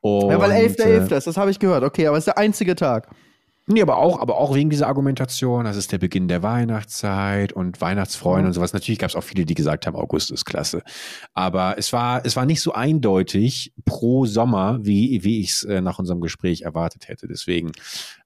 [0.00, 0.84] Und, Ja, weil 11.11.
[1.10, 1.82] äh, ist, das habe ich gehört.
[1.82, 3.08] Okay, aber es ist der einzige Tag.
[3.70, 7.80] Nee, aber auch, aber auch wegen dieser Argumentation, das ist der Beginn der Weihnachtszeit und
[7.80, 8.72] Weihnachtsfreunde und sowas.
[8.72, 10.82] Natürlich gab es auch viele, die gesagt haben, August ist klasse.
[11.34, 15.80] Aber es war, es war nicht so eindeutig pro Sommer, wie, wie ich es äh,
[15.82, 17.28] nach unserem Gespräch erwartet hätte.
[17.28, 17.72] Deswegen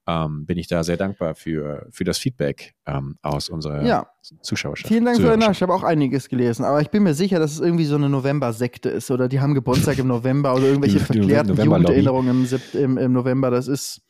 [0.07, 4.07] ähm, bin ich da sehr dankbar für, für das Feedback ähm, aus unserer Ja.
[4.43, 4.89] Zuschauerschaft.
[4.89, 5.59] Vielen Dank für deine Nachricht.
[5.59, 8.09] Ich habe auch einiges gelesen, aber ich bin mir sicher, dass es irgendwie so eine
[8.09, 11.57] November-Sekte ist oder die haben Geburtstag im November oder irgendwelche Die verklärten.
[11.57, 13.51] Jugenderinnerungen im, im, im November.
[13.51, 14.01] Das ist,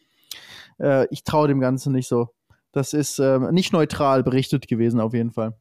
[0.81, 2.29] äh, ich traue dem Ganzen nicht so.
[2.73, 5.55] Das ist ähm, nicht neutral berichtet gewesen, auf jeden Fall.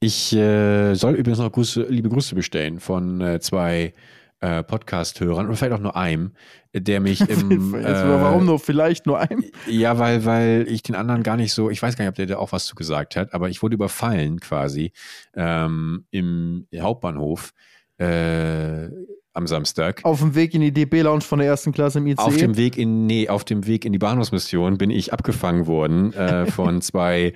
[0.00, 3.94] Ich äh, soll übrigens noch Grüße, liebe Grüße bestellen von äh, zwei
[4.40, 6.32] äh, Podcast-Hörern oder vielleicht auch nur einem,
[6.74, 7.74] der mich im.
[7.74, 9.44] Äh, warum nur vielleicht nur ein?
[9.68, 12.26] Ja, weil, weil ich den anderen gar nicht so, ich weiß gar nicht, ob der
[12.26, 14.92] da auch was zu gesagt hat, aber ich wurde überfallen quasi
[15.34, 17.54] ähm, im Hauptbahnhof
[17.98, 18.88] äh,
[19.34, 20.00] am Samstag.
[20.04, 22.18] Auf dem Weg in die DB-Lounge von der ersten Klasse im ICE.
[22.18, 26.12] Auf dem Weg in, nee, auf dem Weg in die Bahnhofsmission bin ich abgefangen worden
[26.12, 27.32] äh, von zwei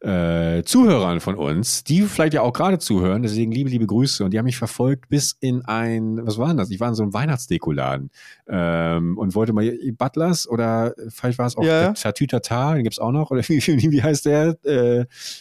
[0.00, 3.22] äh, Zuhörern von uns, die vielleicht ja auch gerade zuhören.
[3.22, 4.24] Deswegen liebe, liebe Grüße.
[4.24, 6.70] Und die haben mich verfolgt bis in ein, was war denn das?
[6.70, 8.10] Ich war in so einem Weihnachtsdekoladen
[8.48, 13.12] ähm, und wollte mal Butlers oder vielleicht war es auch Ja, Tatütata, den gibt's auch
[13.12, 13.32] noch.
[13.32, 14.56] Oder wie, wie, wie heißt der?
[14.64, 14.98] Äh,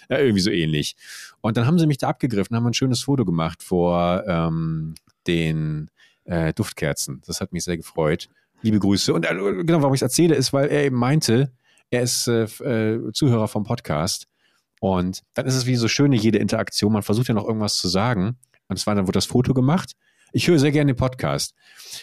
[0.09, 0.95] ja, irgendwie so ähnlich.
[1.41, 4.95] Und dann haben sie mich da abgegriffen, haben ein schönes Foto gemacht vor ähm,
[5.27, 5.89] den
[6.29, 7.21] äh, Duftkerzen.
[7.25, 8.29] Das hat mich sehr gefreut.
[8.61, 9.13] Liebe Grüße.
[9.13, 11.51] Und äh, genau, warum ich es erzähle, ist, weil er eben meinte,
[11.89, 14.27] er ist äh, äh, Zuhörer vom Podcast.
[14.79, 16.93] Und dann ist es wie so schöne jede Interaktion.
[16.93, 18.37] Man versucht ja noch irgendwas zu sagen.
[18.67, 19.93] Und zwar dann wurde das Foto gemacht.
[20.31, 21.53] Ich höre sehr gerne den Podcast.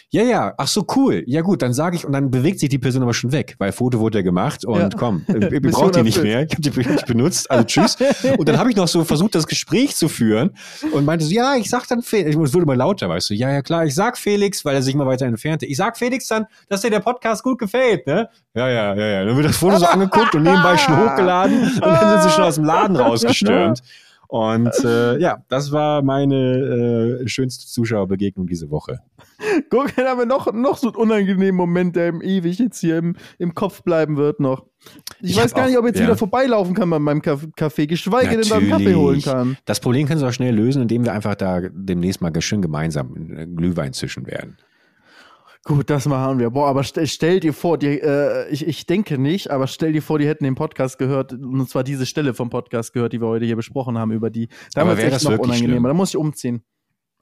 [0.09, 1.23] Ja, ja, ach so, cool.
[1.27, 3.71] Ja, gut, dann sage ich, und dann bewegt sich die Person aber schon weg, weil
[3.71, 4.89] Foto wurde ja gemacht und Ja.
[4.97, 6.41] komm, Mission braucht die nicht mehr.
[6.43, 7.97] Ich habe die, ich die benutzt, also tschüss.
[8.37, 10.51] Und dann habe ich noch so versucht, das Gespräch zu führen
[10.91, 13.49] und meinte so, ja, ich sag dann Felix, es wurde mal lauter, weißt du, ja,
[13.51, 15.65] ja, klar, ich sag Felix, weil er sich mal weiter entfernte.
[15.65, 18.29] Ich sag Felix dann, dass dir der Podcast gut gefällt, ne?
[18.55, 19.25] Ja, ja, ja, ja.
[19.25, 22.43] Dann wird das Foto so angeguckt und nebenbei schon hochgeladen und dann sind sie schon
[22.43, 23.81] aus dem Laden rausgestürmt.
[24.27, 28.99] Und äh, ja, das war meine äh, schönste Zuschauerbegegnung diese Woche.
[29.69, 32.97] Guck, dann haben wir noch, noch so einen unangenehmen Moment, der ihm ewig jetzt hier
[32.97, 34.65] im, im Kopf bleiben wird noch.
[35.21, 36.05] Ich, Ich weiß gar nicht, auch- ob jetzt ja.
[36.05, 38.97] wieder vorbeilaufen kann bei meinem Kaff- Café, geschweige denn beim Kaffee Natürlich.
[38.97, 39.57] holen kann.
[39.65, 43.15] Das Problem können sie auch schnell lösen, indem wir einfach da demnächst mal schön gemeinsam
[43.37, 44.57] äh, Glühwein zischen werden.
[45.67, 46.49] Gut, das machen wir.
[46.49, 50.01] Boah, aber stell, stell dir vor, die, äh, ich, ich denke nicht, aber stell dir
[50.01, 53.27] vor, die hätten den Podcast gehört, und zwar diese Stelle vom Podcast gehört, die wir
[53.27, 54.47] heute hier besprochen haben, über die.
[54.73, 55.73] Da Aber wird's wär echt das noch wirklich unangenehmer.
[55.73, 55.83] schlimm?
[55.83, 56.63] Da muss ich umziehen.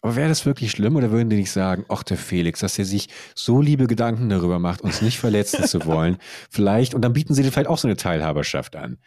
[0.03, 2.85] Aber wäre das wirklich schlimm oder würden die nicht sagen, ach der Felix, dass er
[2.85, 6.17] sich so liebe Gedanken darüber macht, uns nicht verletzen zu wollen?
[6.51, 8.99] Vielleicht, und dann bieten sie dir vielleicht auch so eine Teilhaberschaft an.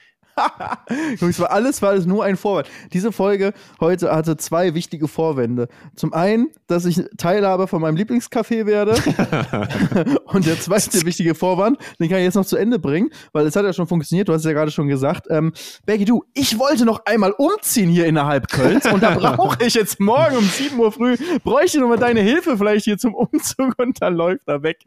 [1.20, 2.68] Jungs, war alles war alles nur ein Vorwand.
[2.92, 5.68] Diese Folge heute hatte zwei wichtige Vorwände.
[5.96, 8.94] Zum einen, dass ich Teilhaber von meinem Lieblingscafé werde.
[10.26, 13.56] Und der zweite wichtige Vorwand, den kann ich jetzt noch zu Ende bringen, weil es
[13.56, 15.26] hat ja schon funktioniert, du hast es ja gerade schon gesagt.
[15.30, 15.52] Ähm,
[15.86, 20.00] Becky, du, ich wollte noch einmal umziehen hier innerhalb Kölns und da brauche ich jetzt
[20.00, 24.00] morgen um 7 Uhr früh, bräuchte noch mal deine Hilfe vielleicht hier zum Umzug und
[24.00, 24.78] dann läuft er weg.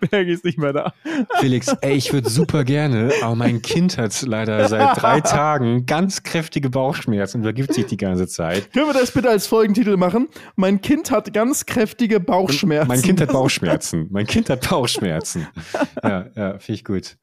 [0.00, 0.92] Becky ist nicht mehr da.
[1.40, 6.22] Felix, ey, ich würde super gerne, aber mein Kind hat leider seit drei Tagen ganz
[6.22, 8.72] kräftige Bauchschmerzen und übergibt sich die ganze Zeit.
[8.72, 10.28] Können wir das bitte als Folgentitel machen?
[10.56, 12.88] Mein Kind hat ganz kräftige Bauchschmerzen.
[12.88, 14.08] Mein Kind hat Bauchschmerzen.
[14.10, 15.46] Mein Kind hat Bauchschmerzen.
[16.02, 17.16] Ja, ja, finde ich gut.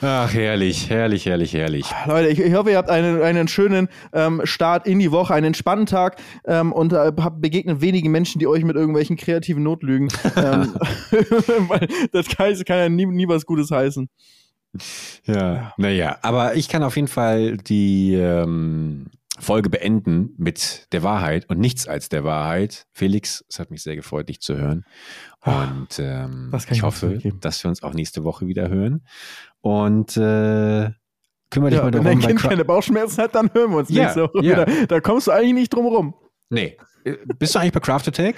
[0.00, 1.86] Ach, herrlich, herrlich, herrlich, herrlich.
[2.06, 5.46] Leute, ich, ich hoffe, ihr habt einen, einen schönen ähm, Start in die Woche, einen
[5.46, 10.08] entspannten Tag ähm, und äh, begegnet wenigen Menschen, die euch mit irgendwelchen kreativen Notlügen.
[10.36, 10.74] ähm,
[11.68, 14.08] weil das kann, kann ja nie, nie was Gutes heißen.
[15.24, 19.06] Ja, naja, aber ich kann auf jeden Fall die ähm,
[19.40, 22.86] Folge beenden mit der Wahrheit und nichts als der Wahrheit.
[22.92, 24.84] Felix, es hat mich sehr gefreut, dich zu hören.
[25.44, 29.04] Und ähm, ich ich hoffe, dass wir uns auch nächste Woche wieder hören.
[29.60, 30.90] Und äh,
[31.50, 32.04] kümmere dich Ja, mal wenn darum.
[32.04, 34.66] dein bei Kind keine Bauchschmerzen hat, dann hören wir uns Ja, nächste Woche ja.
[34.66, 34.86] wieder.
[34.86, 36.14] Da kommst du eigentlich nicht drum rum.
[36.50, 38.36] nee, Äh, bist du eigentlich bei Craft Attack?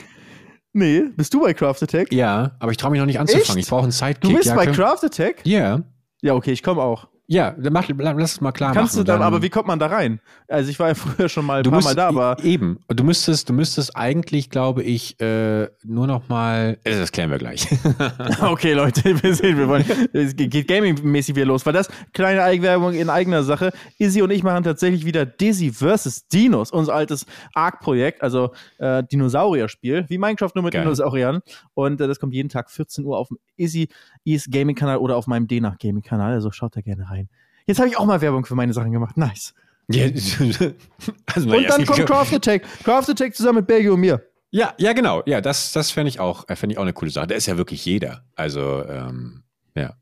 [0.72, 2.12] Nee, bist du bei Craft Attack?
[2.12, 3.49] Ja, aber ich traue mich noch nicht anzufangen.
[3.59, 3.59] Echt?
[3.59, 4.20] Ich brauche einen Sidekick.
[4.20, 5.41] Du bist ja, bei Craft Attack?
[5.45, 5.80] Ja,
[6.23, 7.10] Ja, okay, ich komme auch.
[7.33, 9.05] Ja, dann mach, lass es mal klar Kannst machen.
[9.07, 10.18] du dann, dann, aber wie kommt man da rein?
[10.49, 12.55] Also ich war ja früher schon mal ein du paar musst, Mal da, aber e-
[12.55, 12.81] eben.
[12.89, 16.78] Du müsstest, du müsstest eigentlich, glaube ich, äh, nur noch mal.
[16.83, 17.68] äh, Das klären wir gleich.
[18.43, 22.95] okay, Leute, wir sehen, wir wollen, es geht gaming-mäßig wieder los, weil das kleine Eigenwerbung
[22.95, 23.70] in eigener Sache.
[23.99, 26.26] Izzy und ich machen tatsächlich wieder Dizzy vs.
[26.26, 30.83] Dinos, unser altes Arc-Projekt, also äh, Dinosaurier-Spiel, wie Minecraft nur mit Geil.
[30.83, 31.43] Dinosauriern.
[31.74, 33.89] Und äh, das kommt jeden Tag 14 Uhr auf dem Izzy
[34.24, 36.33] East Gaming-Kanal oder auf meinem Denach Gaming-Kanal.
[36.33, 37.20] Also schaut da gerne rein.
[37.66, 39.16] Jetzt habe ich auch mal Werbung für meine Sachen gemacht.
[39.16, 39.55] Nice.
[39.89, 40.05] Ja,
[41.35, 42.62] also, Und dann kommt Craft Attack.
[42.85, 44.25] Craft Attack zusammen mit Belgio und mir.
[44.51, 45.23] Ja, ja, genau.
[45.27, 47.29] Ja, das, das fände ich auch, äh, fände ich auch eine coole Sache.
[47.29, 48.25] Da ist ja wirklich jeder.
[48.35, 49.43] Also, ähm,
[49.75, 49.95] ja.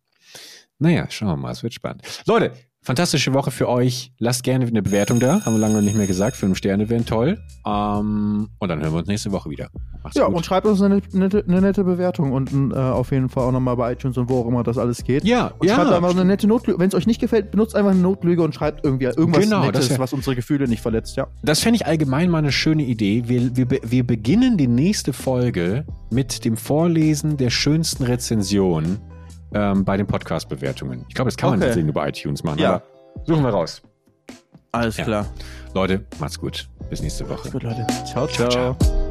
[0.79, 2.03] Naja, schauen wir mal, es wird spannend.
[2.27, 2.53] Leute,
[2.89, 4.13] fantastische Woche für euch.
[4.19, 5.45] Lasst gerne eine Bewertung da.
[5.45, 6.37] Haben wir lange nicht mehr gesagt.
[6.37, 7.39] Fünf Sterne wären toll.
[7.67, 9.69] Ähm, und dann hören wir uns nächste Woche wieder.
[10.03, 10.37] Macht's Ja, gut.
[10.37, 13.77] und schreibt uns eine nette, eine nette Bewertung unten äh, auf jeden Fall auch nochmal
[13.77, 15.25] bei iTunes und wo auch immer das alles geht.
[15.25, 15.75] ja, Und ja.
[15.75, 16.79] schreibt einfach eine nette Notlüge.
[16.79, 19.91] Wenn es euch nicht gefällt, benutzt einfach eine Notlüge und schreibt irgendwie irgendwas Genau, Nettes,
[19.91, 21.27] wär- was unsere Gefühle nicht verletzt, ja.
[21.43, 23.25] Das fände ich allgemein mal eine schöne Idee.
[23.27, 28.99] Wir, wir, wir beginnen die nächste Folge mit dem Vorlesen der schönsten Rezensionen
[29.55, 31.05] ähm, bei den Podcast-Bewertungen.
[31.09, 31.67] Ich glaube, das kann man Okay.
[31.69, 32.59] tatsächlich nur bei iTunes machen.
[32.59, 32.75] Ja.
[32.77, 32.83] Aber
[33.25, 33.83] suchen wir raus.
[34.73, 35.05] Alles Ja.
[35.05, 35.27] klar.
[35.75, 36.69] Leute, macht's gut.
[36.91, 37.51] Bis nächste Woche.
[37.51, 37.87] Gut, Leute.
[38.07, 38.27] ciao.
[38.27, 39.08] Ciao, ciao.